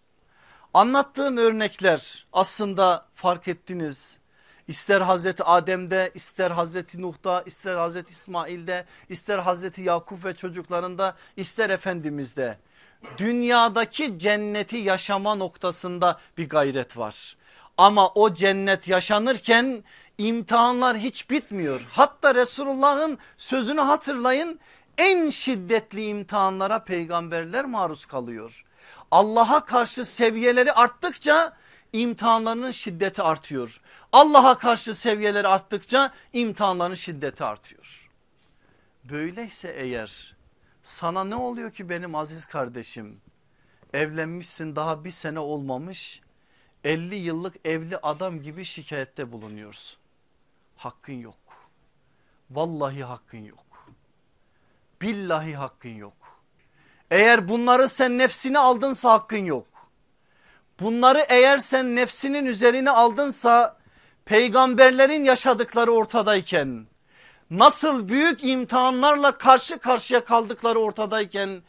[0.74, 4.20] Anlattığım örnekler aslında fark ettiniz
[4.70, 11.70] İster Hazreti Adem'de ister Hazreti Nuh'da ister Hazreti İsmail'de ister Hazreti Yakup ve çocuklarında ister
[11.70, 12.58] Efendimiz'de
[13.18, 17.38] dünyadaki cenneti yaşama noktasında bir gayret var.
[17.78, 19.84] Ama o cennet yaşanırken
[20.18, 21.88] imtihanlar hiç bitmiyor.
[21.92, 24.60] Hatta Resulullah'ın sözünü hatırlayın
[24.98, 28.66] en şiddetli imtihanlara peygamberler maruz kalıyor.
[29.12, 31.54] Allah'a karşı seviyeleri arttıkça
[31.94, 33.82] imtihanlarının şiddeti artıyor.
[34.12, 38.10] Allah'a karşı seviyeleri arttıkça imtihanların şiddeti artıyor.
[39.04, 40.36] Böyleyse eğer
[40.84, 43.22] sana ne oluyor ki benim aziz kardeşim?
[43.94, 46.22] Evlenmişsin daha bir sene olmamış
[46.84, 50.00] 50 yıllık evli adam gibi şikayette bulunuyorsun.
[50.76, 51.70] Hakkın yok.
[52.50, 53.90] Vallahi hakkın yok.
[55.02, 56.42] Billahi hakkın yok.
[57.12, 59.68] Eğer bunları sen nefsine aldınsa hakkın yok.
[60.82, 63.78] Bunları eğer sen nefsinin üzerine aldınsa
[64.26, 66.86] peygamberlerin yaşadıkları ortadayken
[67.50, 71.62] nasıl büyük imtihanlarla karşı karşıya kaldıkları ortadayken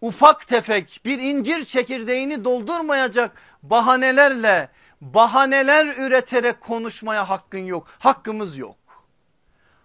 [0.00, 4.68] ufak tefek bir incir çekirdeğini doldurmayacak bahanelerle
[5.00, 7.88] bahaneler üreterek konuşmaya hakkın yok.
[7.98, 8.76] Hakkımız yok.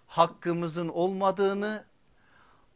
[0.06, 1.84] Hakkımızın olmadığını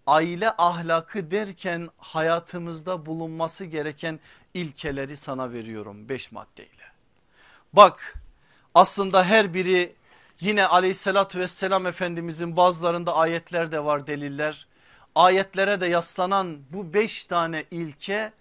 [0.07, 4.21] aile ahlakı derken hayatımızda bulunması gereken
[4.55, 6.85] ilkeleri sana veriyorum beş maddeyle.
[7.73, 8.15] Bak
[8.75, 9.95] aslında her biri
[10.41, 14.67] yine aleyhissalatü vesselam efendimizin bazılarında ayetler de var deliller.
[15.15, 18.33] ayetlere de yaslanan bu beş tane ilke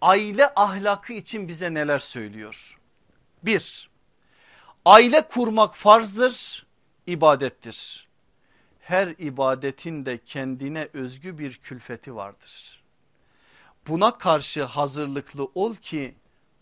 [0.00, 2.78] aile ahlakı için bize neler söylüyor?
[3.42, 3.90] Bir,
[4.84, 6.66] aile kurmak farzdır,
[7.06, 8.08] ibadettir.
[8.80, 12.81] Her ibadetin de kendine özgü bir külfeti vardır.
[13.88, 16.14] Buna karşı hazırlıklı ol ki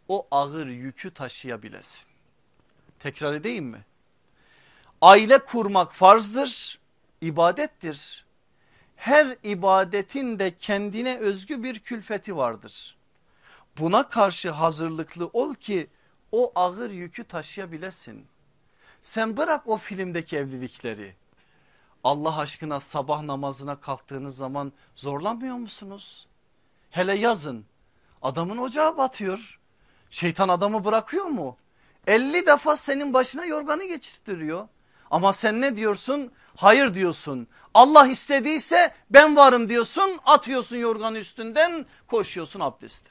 [0.09, 2.09] o ağır yükü taşıyabilesin.
[2.99, 3.85] Tekrar edeyim mi?
[5.01, 6.81] Aile kurmak farzdır,
[7.21, 8.25] ibadettir.
[8.97, 12.97] Her ibadetin de kendine özgü bir külfeti vardır.
[13.79, 15.91] Buna karşı hazırlıklı ol ki
[16.33, 18.27] o ağır yükü taşıyabilesin.
[19.03, 21.15] Sen bırak o filmdeki evlilikleri.
[22.05, 26.27] Allah aşkına sabah namazına kalktığınız zaman zorlanmıyor musunuz?
[26.91, 27.65] Hele yazın
[28.23, 29.61] adamın ocağı batıyor.
[30.11, 31.57] Şeytan adamı bırakıyor mu?
[32.07, 34.69] 50 defa senin başına yorganı geçirtiriyor.
[35.11, 36.33] Ama sen ne diyorsun?
[36.57, 37.47] Hayır diyorsun.
[37.75, 40.21] Allah istediyse ben varım diyorsun.
[40.27, 43.11] Atıyorsun yorganı üstünden koşuyorsun abdeste.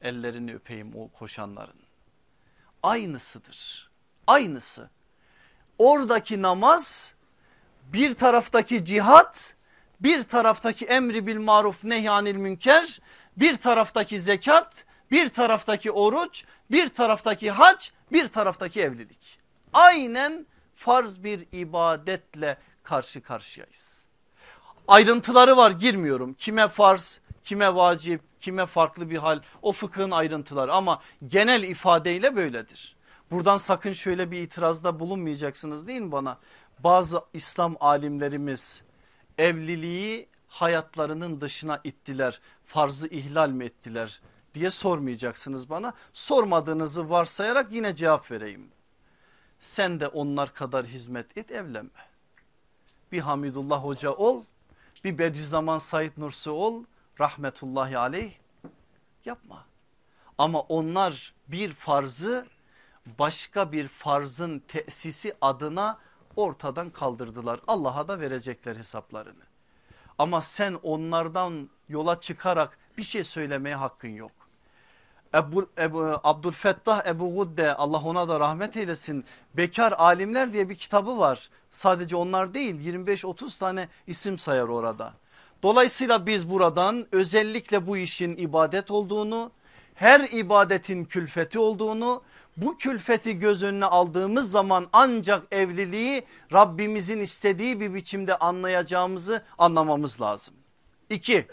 [0.00, 1.82] Ellerini öpeyim o koşanların.
[2.82, 3.90] Aynısıdır.
[4.26, 4.90] Aynısı.
[5.78, 7.14] Oradaki namaz
[7.92, 9.54] bir taraftaki cihat
[10.02, 13.00] bir taraftaki emri bil maruf nehyanil münker
[13.36, 19.38] bir taraftaki zekat bir taraftaki oruç bir taraftaki hac bir taraftaki evlilik.
[19.72, 24.02] Aynen farz bir ibadetle karşı karşıyayız.
[24.88, 26.34] Ayrıntıları var girmiyorum.
[26.34, 32.96] Kime farz, kime vacip, kime farklı bir hal o fıkhın ayrıntıları ama genel ifadeyle böyledir.
[33.30, 36.38] Buradan sakın şöyle bir itirazda bulunmayacaksınız değil mi bana?
[36.78, 38.82] Bazı İslam alimlerimiz
[39.38, 42.40] evliliği hayatlarının dışına ittiler.
[42.66, 44.20] Farzı ihlal mi ettiler
[44.54, 45.92] diye sormayacaksınız bana.
[46.12, 48.68] Sormadığınızı varsayarak yine cevap vereyim.
[49.60, 51.90] Sen de onlar kadar hizmet et evlenme.
[53.12, 54.44] Bir Hamidullah Hoca ol,
[55.04, 56.84] bir Bediüzzaman Said Nursi ol,
[57.20, 58.32] rahmetullahi aleyh
[59.24, 59.66] yapma.
[60.38, 62.46] Ama onlar bir farzı
[63.18, 65.98] başka bir farzın tesisi adına
[66.36, 67.60] ortadan kaldırdılar.
[67.66, 69.42] Allah'a da verecekler hesaplarını.
[70.18, 74.32] Ama sen onlardan yola çıkarak bir şey söylemeye hakkın yok.
[75.34, 79.24] Ebu, Ebu, Abdülfettah Ebu Gudde Allah ona da rahmet eylesin.
[79.54, 81.50] Bekar alimler diye bir kitabı var.
[81.70, 85.12] Sadece onlar değil 25-30 tane isim sayar orada.
[85.62, 89.50] Dolayısıyla biz buradan özellikle bu işin ibadet olduğunu,
[89.94, 92.22] her ibadetin külfeti olduğunu,
[92.56, 100.54] bu külfeti göz önüne aldığımız zaman ancak evliliği Rabbimizin istediği bir biçimde anlayacağımızı anlamamız lazım.
[101.10, 101.46] İki,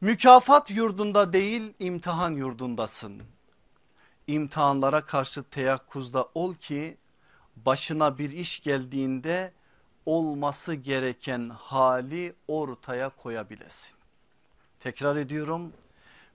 [0.00, 3.22] mükafat yurdunda değil imtihan yurdundasın.
[4.26, 6.96] İmtihanlara karşı teyakkuzda ol ki
[7.56, 9.52] başına bir iş geldiğinde
[10.06, 13.96] olması gereken hali ortaya koyabilesin.
[14.80, 15.72] Tekrar ediyorum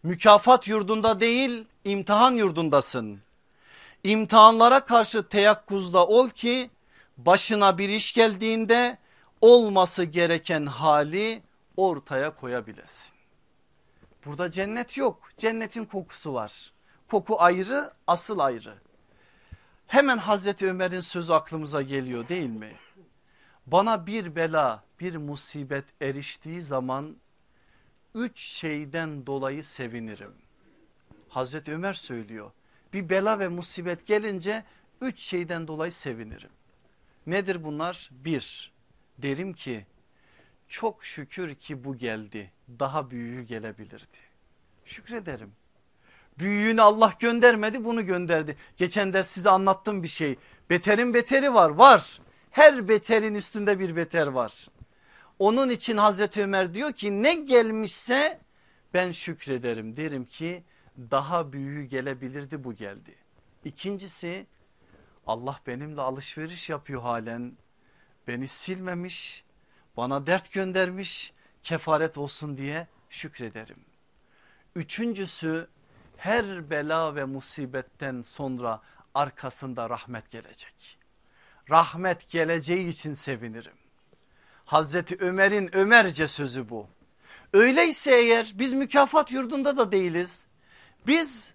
[0.03, 3.21] mükafat yurdunda değil imtihan yurdundasın.
[4.03, 6.69] İmtihanlara karşı teyakkuzda ol ki
[7.17, 8.97] başına bir iş geldiğinde
[9.41, 11.43] olması gereken hali
[11.77, 13.13] ortaya koyabilesin.
[14.25, 16.73] Burada cennet yok cennetin kokusu var.
[17.11, 18.73] Koku ayrı asıl ayrı.
[19.88, 22.75] Hemen Hazreti Ömer'in sözü aklımıza geliyor değil mi?
[23.67, 27.15] Bana bir bela bir musibet eriştiği zaman
[28.15, 30.42] üç şeyden dolayı sevinirim.
[31.36, 32.51] Hazreti Ömer söylüyor
[32.93, 34.63] bir bela ve musibet gelince
[35.01, 36.49] üç şeyden dolayı sevinirim.
[37.27, 38.09] Nedir bunlar?
[38.11, 38.71] Bir
[39.17, 39.86] derim ki
[40.67, 44.17] çok şükür ki bu geldi daha büyüğü gelebilirdi.
[44.86, 45.51] Şükrederim.
[46.39, 48.57] Büyüğünü Allah göndermedi bunu gönderdi.
[48.77, 50.36] Geçen ders size anlattım bir şey.
[50.69, 52.19] Beterin beteri var var.
[52.51, 54.67] Her beterin üstünde bir beter var.
[55.39, 58.39] Onun için Hazreti Ömer diyor ki ne gelmişse
[58.93, 60.63] ben şükrederim derim ki
[60.97, 63.15] daha büyüğü gelebilirdi bu geldi.
[63.65, 64.47] İkincisi
[65.27, 67.57] Allah benimle alışveriş yapıyor halen
[68.27, 69.43] beni silmemiş
[69.97, 71.33] bana dert göndermiş
[71.63, 73.85] kefaret olsun diye şükrederim.
[74.75, 75.67] Üçüncüsü
[76.17, 78.81] her bela ve musibetten sonra
[79.13, 80.97] arkasında rahmet gelecek.
[81.69, 83.73] Rahmet geleceği için sevinirim.
[84.65, 86.87] Hazreti Ömer'in Ömerce sözü bu.
[87.53, 90.47] Öyleyse eğer biz mükafat yurdunda da değiliz.
[91.08, 91.54] Biz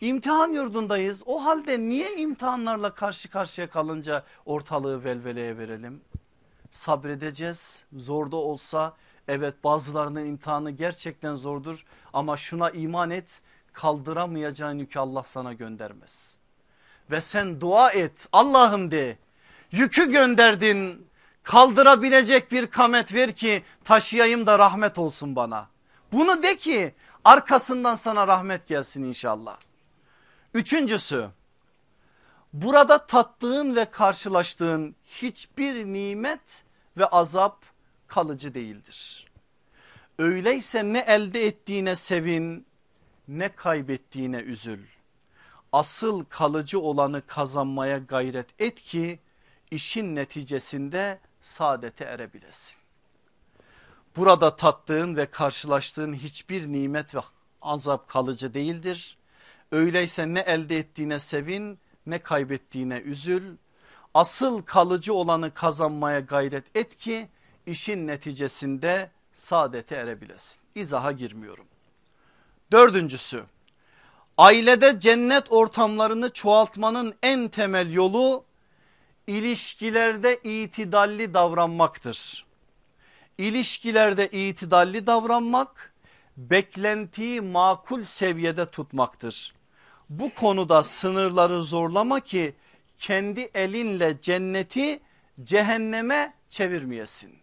[0.00, 1.22] imtihan yurdundayız.
[1.26, 6.00] O halde niye imtihanlarla karşı karşıya kalınca ortalığı velveleye verelim?
[6.70, 8.96] Sabredeceğiz zor da olsa
[9.28, 13.42] evet bazılarının imtihanı gerçekten zordur ama şuna iman et
[13.72, 16.36] kaldıramayacağın yükü Allah sana göndermez.
[17.10, 19.18] Ve sen dua et Allah'ım de
[19.72, 21.06] yükü gönderdin
[21.46, 25.68] Kaldırabilecek bir kamet ver ki taşıyayım da rahmet olsun bana.
[26.12, 26.94] Bunu de ki
[27.26, 29.56] arkasından sana rahmet gelsin inşallah.
[30.54, 31.28] Üçüncüsü
[32.52, 36.64] burada tattığın ve karşılaştığın hiçbir nimet
[36.96, 37.64] ve azap
[38.06, 39.26] kalıcı değildir.
[40.18, 42.66] Öyleyse ne elde ettiğine sevin
[43.28, 44.86] ne kaybettiğine üzül.
[45.72, 49.18] Asıl kalıcı olanı kazanmaya gayret et ki
[49.70, 52.85] işin neticesinde saadete erebilesin.
[54.16, 57.20] Burada tattığın ve karşılaştığın hiçbir nimet ve
[57.62, 59.16] azap kalıcı değildir.
[59.72, 63.56] Öyleyse ne elde ettiğine sevin ne kaybettiğine üzül.
[64.14, 67.28] Asıl kalıcı olanı kazanmaya gayret et ki
[67.66, 70.60] işin neticesinde saadete erebilesin.
[70.74, 71.64] İzaha girmiyorum.
[72.72, 73.44] Dördüncüsü
[74.38, 78.44] ailede cennet ortamlarını çoğaltmanın en temel yolu
[79.26, 82.45] ilişkilerde itidalli davranmaktır.
[83.38, 85.94] İlişkilerde itidalli davranmak
[86.36, 89.54] beklentiyi makul seviyede tutmaktır.
[90.10, 92.54] Bu konuda sınırları zorlama ki
[92.98, 95.00] kendi elinle cenneti
[95.44, 97.34] cehenneme çevirmeyesin.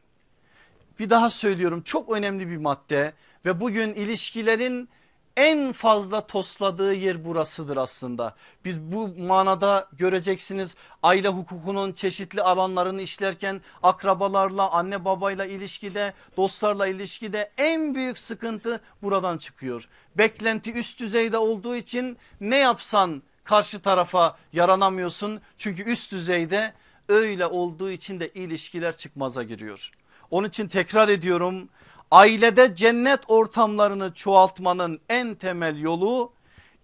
[1.00, 3.14] Bir daha söylüyorum çok önemli bir madde
[3.46, 4.90] ve bugün ilişkilerin
[5.38, 8.36] en fazla tosladığı yer burasıdır aslında.
[8.66, 17.52] Biz bu manada göreceksiniz aile hukukunun çeşitli alanlarını işlerken akrabalarla anne babayla ilişkide dostlarla ilişkide
[17.58, 19.90] en büyük sıkıntı buradan çıkıyor.
[20.16, 26.74] Beklenti üst düzeyde olduğu için ne yapsan karşı tarafa yaranamıyorsun çünkü üst düzeyde
[27.10, 29.92] öyle olduğu için de ilişkiler çıkmaza giriyor.
[30.32, 31.70] Onun için tekrar ediyorum
[32.14, 36.34] ailede cennet ortamlarını çoğaltmanın en temel yolu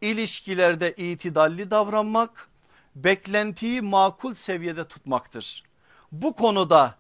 [0.02, 2.50] ilişkilerde itidalli davranmak,
[2.96, 5.64] beklentiyi makul seviyede tutmaktır.
[6.12, 6.96] Bu konuda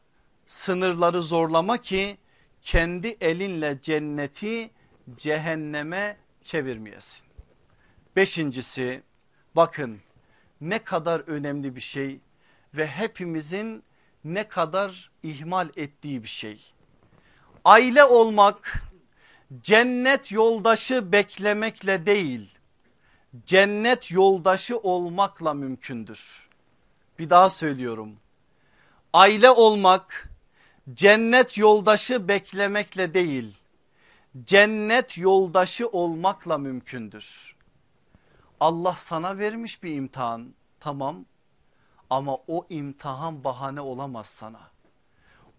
[0.45, 2.17] sınırları zorlama ki
[2.61, 4.71] kendi elinle cenneti
[5.17, 7.27] cehenneme çevirmeyesin.
[8.15, 9.03] Beşincisi
[9.55, 9.99] bakın
[10.61, 12.19] ne kadar önemli bir şey
[12.73, 13.83] ve hepimizin
[14.23, 16.73] ne kadar ihmal ettiği bir şey.
[17.65, 18.83] Aile olmak
[19.61, 22.57] cennet yoldaşı beklemekle değil
[23.45, 26.49] cennet yoldaşı olmakla mümkündür.
[27.19, 28.17] Bir daha söylüyorum.
[29.13, 30.29] Aile olmak
[30.93, 33.57] cennet yoldaşı beklemekle değil
[34.43, 37.55] cennet yoldaşı olmakla mümkündür.
[38.59, 41.25] Allah sana vermiş bir imtihan tamam
[42.09, 44.78] ama o imtihan bahane olamaz sana.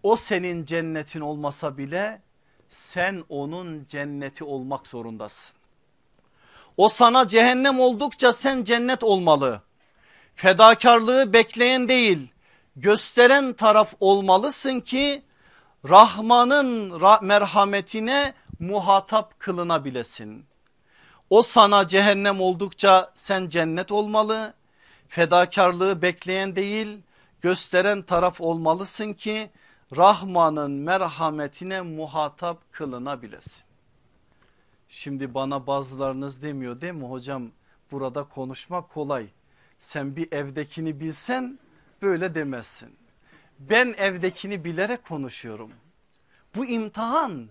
[0.03, 2.21] O senin cennetin olmasa bile
[2.69, 5.57] sen onun cenneti olmak zorundasın.
[6.77, 9.61] O sana cehennem oldukça sen cennet olmalı.
[10.35, 12.31] Fedakarlığı bekleyen değil
[12.75, 15.23] gösteren taraf olmalısın ki
[15.89, 20.45] Rahman'ın merhametine muhatap kılınabilesin.
[21.29, 24.53] O sana cehennem oldukça sen cennet olmalı.
[25.07, 26.97] Fedakarlığı bekleyen değil
[27.41, 29.49] gösteren taraf olmalısın ki
[29.97, 33.65] Rahman'ın merhametine muhatap kılınabilesin.
[34.89, 37.51] Şimdi bana bazılarınız demiyor değil mi hocam
[37.91, 39.27] burada konuşmak kolay.
[39.79, 41.59] Sen bir evdekini bilsen
[42.01, 42.97] böyle demezsin.
[43.59, 45.71] Ben evdekini bilerek konuşuyorum.
[46.55, 47.49] Bu imtihan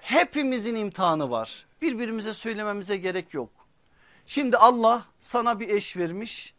[0.00, 1.66] hepimizin imtihanı var.
[1.82, 3.50] Birbirimize söylememize gerek yok.
[4.26, 6.54] Şimdi Allah sana bir eş vermiş.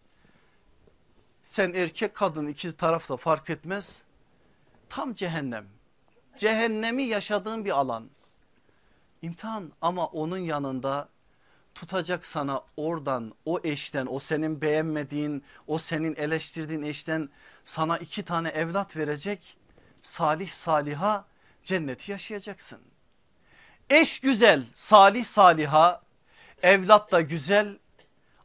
[1.44, 4.09] Sen erkek kadın iki tarafta fark etmez.
[4.90, 5.66] Tam cehennem.
[6.38, 8.10] Cehennemi yaşadığın bir alan.
[9.22, 11.10] İmtihan ama onun yanında
[11.76, 17.30] tutacak sana oradan o eşten o senin beğenmediğin o senin eleştirdiğin eşten
[17.66, 19.58] sana iki tane evlat verecek
[20.02, 21.26] salih saliha
[21.64, 22.80] cenneti yaşayacaksın.
[23.90, 26.02] Eş güzel salih saliha
[26.64, 27.78] evlat da güzel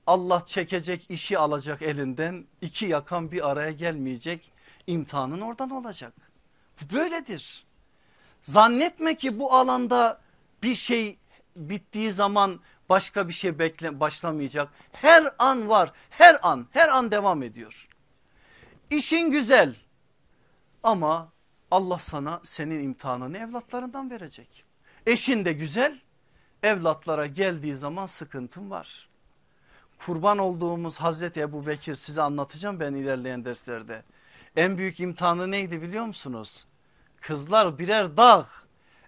[0.06, 4.52] Allah çekecek işi alacak elinden iki yakan bir araya gelmeyecek
[4.86, 6.12] imtihanın oradan olacak.
[6.92, 7.64] Böyledir.
[8.42, 10.20] Zannetme ki bu alanda
[10.62, 11.18] bir şey
[11.56, 14.68] bittiği zaman başka bir şey bekle, başlamayacak.
[14.92, 17.88] Her an var her an her an devam ediyor.
[18.90, 19.76] İşin güzel
[20.82, 21.32] ama
[21.70, 24.64] Allah sana senin imtihanını evlatlarından verecek.
[25.06, 26.00] Eşin de güzel
[26.62, 29.08] evlatlara geldiği zaman sıkıntın var.
[29.98, 34.02] Kurban olduğumuz Hazreti Ebu Bekir size anlatacağım ben ilerleyen derslerde.
[34.56, 36.64] En büyük imtihanı neydi biliyor musunuz?
[37.20, 38.46] Kızlar birer dağ.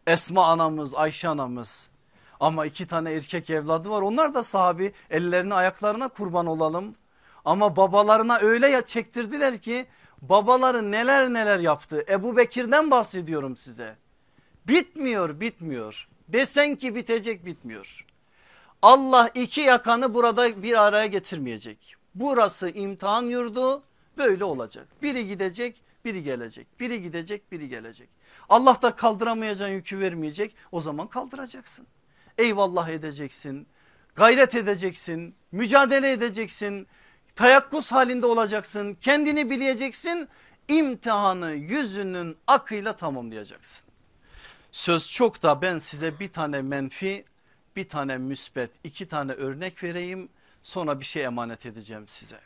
[0.06, 1.90] Esma anamız Ayşe anamız.
[2.40, 6.94] Ama iki tane erkek evladı var onlar da sahabi ellerini ayaklarına kurban olalım.
[7.44, 9.86] Ama babalarına öyle çektirdiler ki
[10.22, 12.04] Babaları neler neler yaptı.
[12.08, 13.96] Ebu Bekir'den bahsediyorum size.
[14.68, 16.08] Bitmiyor bitmiyor.
[16.28, 18.06] Desen ki bitecek bitmiyor.
[18.82, 21.94] Allah iki yakanı burada bir araya getirmeyecek.
[22.14, 23.82] Burası imtihan yurdu
[24.18, 24.88] böyle olacak.
[25.02, 26.80] Biri gidecek biri gelecek.
[26.80, 28.08] Biri gidecek biri gelecek.
[28.48, 31.86] Allah da kaldıramayacağın yükü vermeyecek o zaman kaldıracaksın.
[32.38, 33.66] Eyvallah edeceksin
[34.14, 36.86] gayret edeceksin mücadele edeceksin
[37.34, 40.28] tayakkuz halinde olacaksın kendini bileceksin
[40.68, 43.86] imtihanı yüzünün akıyla tamamlayacaksın.
[44.72, 47.24] Söz çok da ben size bir tane menfi
[47.76, 50.28] bir tane müsbet iki tane örnek vereyim
[50.62, 52.38] sonra bir şey emanet edeceğim size.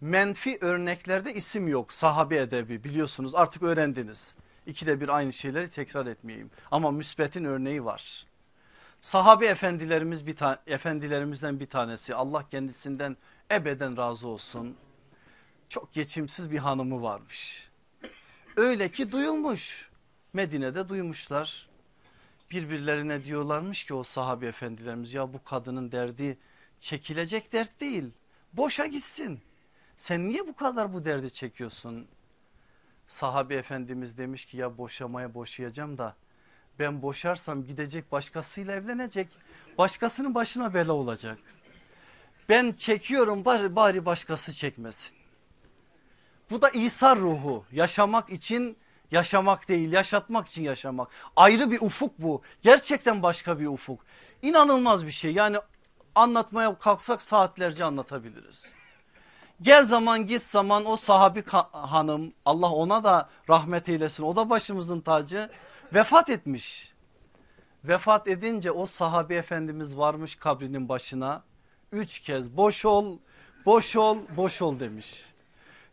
[0.00, 4.34] Menfi örneklerde isim yok sahabe edebi biliyorsunuz artık öğrendiniz.
[4.66, 8.26] İkide bir aynı şeyleri tekrar etmeyeyim ama müsbetin örneği var.
[9.02, 13.16] Sahabe efendilerimiz bir efendilerimizden bir tanesi Allah kendisinden
[13.50, 14.76] ebeden razı olsun.
[15.68, 17.68] Çok geçimsiz bir hanımı varmış.
[18.56, 19.90] Öyle ki duyulmuş.
[20.32, 21.68] Medine'de duymuşlar.
[22.50, 26.38] Birbirlerine diyorlarmış ki o sahabe efendilerimiz ya bu kadının derdi
[26.80, 28.10] çekilecek dert değil.
[28.52, 29.40] Boşa gitsin.
[29.98, 32.08] Sen niye bu kadar bu derdi çekiyorsun?
[33.06, 36.16] Sahabe efendimiz demiş ki ya boşamaya boşayacağım da
[36.78, 39.28] ben boşarsam gidecek başkasıyla evlenecek.
[39.78, 41.38] Başkasının başına bela olacak.
[42.48, 45.16] Ben çekiyorum bari, bari başkası çekmesin.
[46.50, 48.76] Bu da İsa ruhu yaşamak için
[49.10, 51.08] yaşamak değil yaşatmak için yaşamak.
[51.36, 54.00] Ayrı bir ufuk bu gerçekten başka bir ufuk.
[54.42, 55.56] İnanılmaz bir şey yani
[56.14, 58.77] anlatmaya kalksak saatlerce anlatabiliriz.
[59.62, 65.00] Gel zaman git zaman o sahabi hanım Allah ona da rahmet eylesin o da başımızın
[65.00, 65.50] tacı
[65.94, 66.92] vefat etmiş.
[67.84, 71.42] Vefat edince o sahabi efendimiz varmış kabrinin başına
[71.92, 73.18] üç kez boş ol
[73.66, 75.24] boş ol boş ol demiş.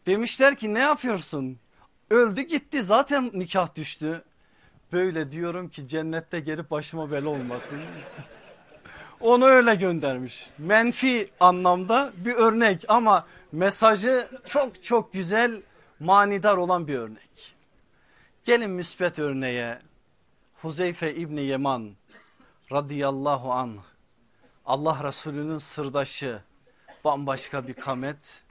[0.05, 1.57] Demişler ki ne yapıyorsun?
[2.09, 4.23] Öldü gitti zaten nikah düştü.
[4.91, 7.79] Böyle diyorum ki cennette gelip başıma bela olmasın.
[9.19, 10.49] Onu öyle göndermiş.
[10.57, 13.25] Menfi anlamda bir örnek ama
[13.55, 15.61] mesajı çok çok güzel
[15.99, 17.55] manidar olan bir örnek.
[18.43, 19.79] Gelin müspet örneğe
[20.61, 21.95] Huzeyfe İbni Yeman
[22.71, 23.81] radıyallahu anh
[24.65, 26.41] Allah Resulü'nün sırdaşı
[27.03, 28.43] bambaşka bir kamet.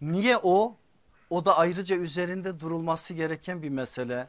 [0.00, 0.76] Niye o?
[1.30, 4.28] O da ayrıca üzerinde durulması gereken bir mesele.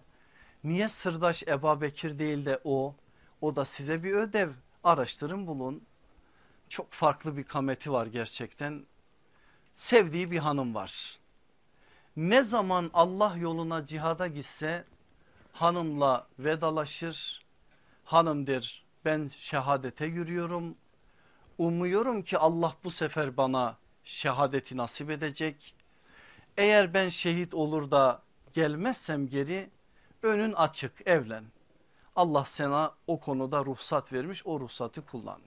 [0.64, 2.96] Niye sırdaş Eba Bekir değil de o?
[3.42, 4.50] O da size bir ödev
[4.84, 5.84] araştırın bulun.
[6.70, 8.86] Çok farklı bir kameti var gerçekten.
[9.76, 11.20] Sevdiği bir hanım var.
[12.18, 14.86] Ne zaman Allah yoluna cihada gitse
[15.52, 17.46] hanımla vedalaşır.
[18.06, 20.76] Hanım der ben şehadete yürüyorum.
[21.58, 25.76] Umuyorum ki Allah bu sefer bana şehadeti nasip edecek.
[26.58, 28.22] Eğer ben şehit olur da
[28.54, 29.70] gelmezsem geri
[30.24, 31.44] önün açık evlen.
[32.16, 35.40] Allah sana o konuda ruhsat vermiş o ruhsatı kullan.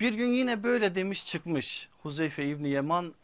[0.00, 3.14] Bir gün yine böyle demiş çıkmış Huzeyfe İbni Yeman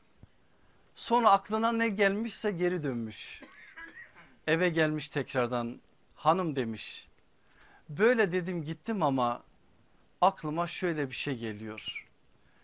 [0.96, 3.42] sonra aklına ne gelmişse geri dönmüş.
[4.46, 5.80] Eve gelmiş tekrardan
[6.14, 7.08] hanım demiş
[7.88, 9.42] böyle dedim gittim ama
[10.20, 12.08] aklıma şöyle bir şey geliyor.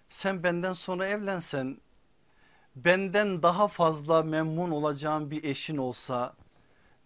[0.09, 1.79] Sen benden sonra evlensen
[2.77, 6.35] benden daha fazla memnun olacağım bir eşin olsa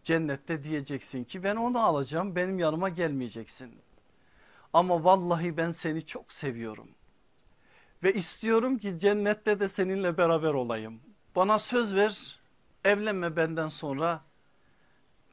[0.02, 3.74] cennette diyeceksin ki ben onu alacağım benim yanıma gelmeyeceksin.
[4.72, 6.88] Ama vallahi ben seni çok seviyorum
[8.02, 11.00] ve istiyorum ki cennette de seninle beraber olayım.
[11.36, 12.40] Bana söz ver
[12.84, 14.22] evlenme benden sonra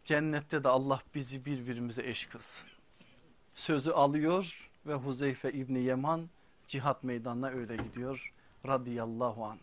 [0.06, 2.68] cennette de Allah bizi birbirimize eş kılsın.
[3.56, 6.30] Sözü alıyor ve Huzeyfe İbni Yeman
[6.68, 8.34] cihat meydanına öyle gidiyor
[8.68, 9.60] radıyallahu anh.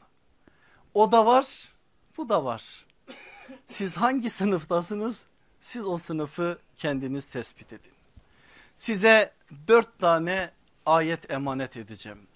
[0.94, 1.73] O da var
[2.16, 2.86] bu da var.
[3.66, 5.27] Siz hangi sınıftasınız?
[5.61, 7.93] Siz o sınıfı kendiniz tespit edin.
[8.77, 9.32] Size
[9.68, 10.51] dört tane
[10.86, 12.27] ayet emanet edeceğim.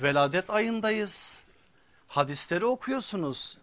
[0.00, 1.44] Veladet ayındayız.
[2.08, 3.58] Hadisleri okuyorsunuz.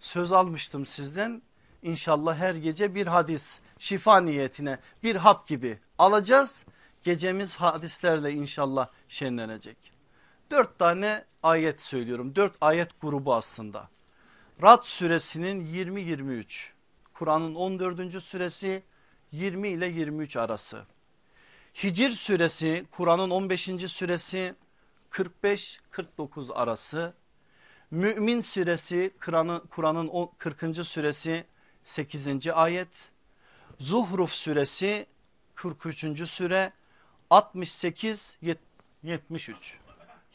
[0.00, 1.42] Söz almıştım sizden.
[1.82, 6.66] İnşallah her gece bir hadis şifa niyetine bir hap gibi alacağız.
[7.02, 9.76] Gecemiz hadislerle inşallah şenlenecek.
[10.50, 12.36] Dört tane ayet söylüyorum.
[12.36, 13.88] Dört ayet grubu aslında.
[14.62, 16.68] Rad suresinin 20-23
[17.14, 18.22] Kur'an'ın 14.
[18.22, 18.82] süresi
[19.32, 20.86] 20 ile 23 arası.
[21.82, 23.62] Hicr suresi Kur'an'ın 15.
[23.86, 24.54] süresi
[25.10, 27.14] 45-49 arası.
[27.90, 29.12] Mümin suresi
[29.70, 30.86] Kur'an'ın 40.
[30.86, 31.46] süresi
[31.84, 32.48] 8.
[32.48, 33.12] ayet.
[33.78, 35.06] Zuhruf suresi
[35.54, 36.28] 43.
[36.28, 36.72] süre
[37.30, 38.56] 68-73.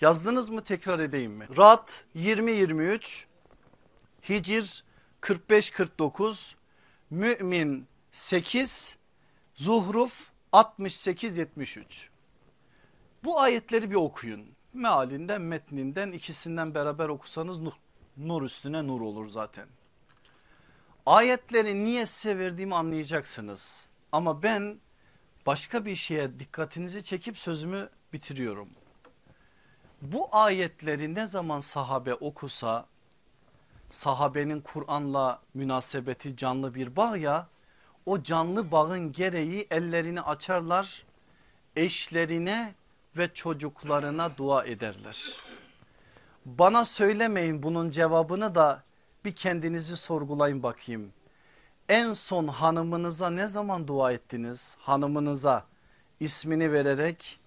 [0.01, 1.47] Yazdınız mı tekrar edeyim mi?
[1.57, 3.25] Rad 20-23
[4.29, 4.83] Hicr
[5.21, 6.53] 45-49,
[7.09, 8.97] Mümin 8,
[9.55, 12.09] Zuhruf 68-73.
[13.23, 14.45] Bu ayetleri bir okuyun.
[14.73, 17.73] Mealinden metninden ikisinden beraber okusanız nur,
[18.17, 19.67] nur üstüne nur olur zaten.
[21.05, 23.87] Ayetleri niye size anlayacaksınız.
[24.11, 24.79] Ama ben
[25.45, 28.69] başka bir şeye dikkatinizi çekip sözümü bitiriyorum.
[30.01, 32.87] Bu ayetleri ne zaman sahabe okusa
[33.89, 37.47] sahabenin Kur'an'la münasebeti canlı bir bağ ya
[38.09, 41.03] o canlı bağın gereği ellerini açarlar
[41.75, 42.73] eşlerine
[43.17, 45.37] ve çocuklarına dua ederler.
[46.45, 48.83] Bana söylemeyin bunun cevabını da
[49.25, 51.13] bir kendinizi sorgulayın bakayım.
[51.89, 54.77] En son hanımınıza ne zaman dua ettiniz?
[54.79, 55.65] Hanımınıza
[56.19, 57.39] ismini vererek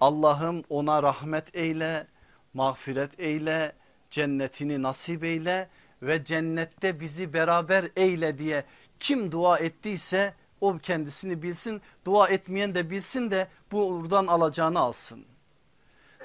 [0.00, 2.06] Allah'ım ona rahmet eyle,
[2.54, 3.72] mağfiret eyle,
[4.10, 5.68] cennetini nasip eyle
[6.02, 8.64] ve cennette bizi beraber eyle diye
[9.00, 15.24] kim dua ettiyse o kendisini bilsin dua etmeyen de bilsin de buradan alacağını alsın.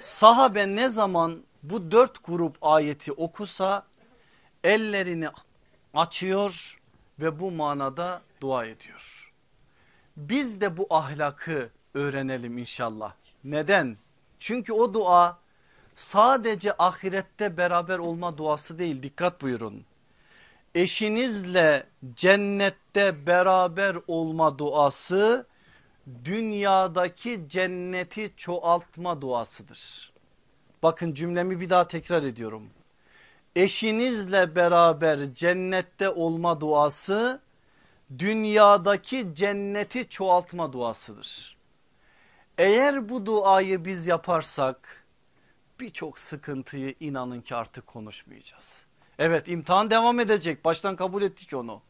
[0.01, 3.85] Sahabe ne zaman bu dört grup ayeti okusa
[4.63, 5.27] ellerini
[5.93, 6.79] açıyor
[7.19, 9.33] ve bu manada dua ediyor.
[10.17, 13.13] Biz de bu ahlakı öğrenelim inşallah.
[13.43, 13.97] Neden?
[14.39, 15.39] Çünkü o dua
[15.95, 19.85] sadece ahirette beraber olma duası değil dikkat buyurun.
[20.75, 25.47] Eşinizle cennette beraber olma duası
[26.25, 30.13] dünyadaki cenneti çoğaltma duasıdır.
[30.83, 32.69] Bakın cümlemi bir daha tekrar ediyorum.
[33.55, 37.41] Eşinizle beraber cennette olma duası
[38.19, 41.57] dünyadaki cenneti çoğaltma duasıdır.
[42.57, 45.05] Eğer bu duayı biz yaparsak
[45.79, 48.85] birçok sıkıntıyı inanın ki artık konuşmayacağız.
[49.19, 51.81] Evet imtihan devam edecek baştan kabul ettik onu.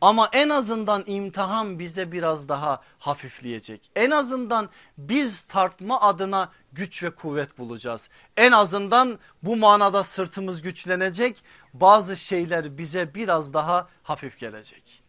[0.00, 3.90] Ama en azından imtihan bize biraz daha hafifleyecek.
[3.96, 4.68] En azından
[4.98, 8.08] biz tartma adına güç ve kuvvet bulacağız.
[8.36, 11.44] En azından bu manada sırtımız güçlenecek.
[11.74, 15.02] Bazı şeyler bize biraz daha hafif gelecek.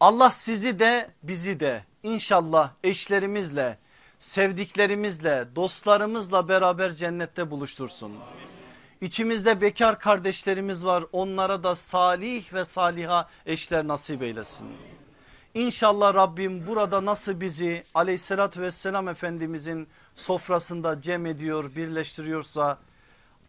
[0.00, 3.78] Allah sizi de bizi de inşallah eşlerimizle,
[4.18, 8.12] sevdiklerimizle, dostlarımızla beraber cennette buluştursun.
[9.02, 14.66] İçimizde bekar kardeşlerimiz var onlara da salih ve saliha eşler nasip eylesin.
[15.54, 22.78] İnşallah Rabbim burada nasıl bizi aleyhissalatü vesselam efendimizin sofrasında cem ediyor birleştiriyorsa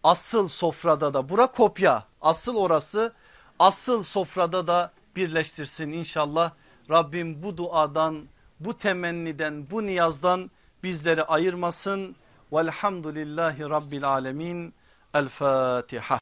[0.04, 3.14] asıl sofrada da bura kopya asıl orası
[3.60, 6.52] asıl sofrada da birleştirsin inşallah.
[6.90, 8.24] Rabbim bu duadan
[8.60, 10.52] bu temenniden bu niyazdan
[10.84, 12.16] bizleri ayırmasın.
[12.54, 14.74] Velhamdülillahi Rabbil Alemin.
[15.20, 16.22] El Fatiha.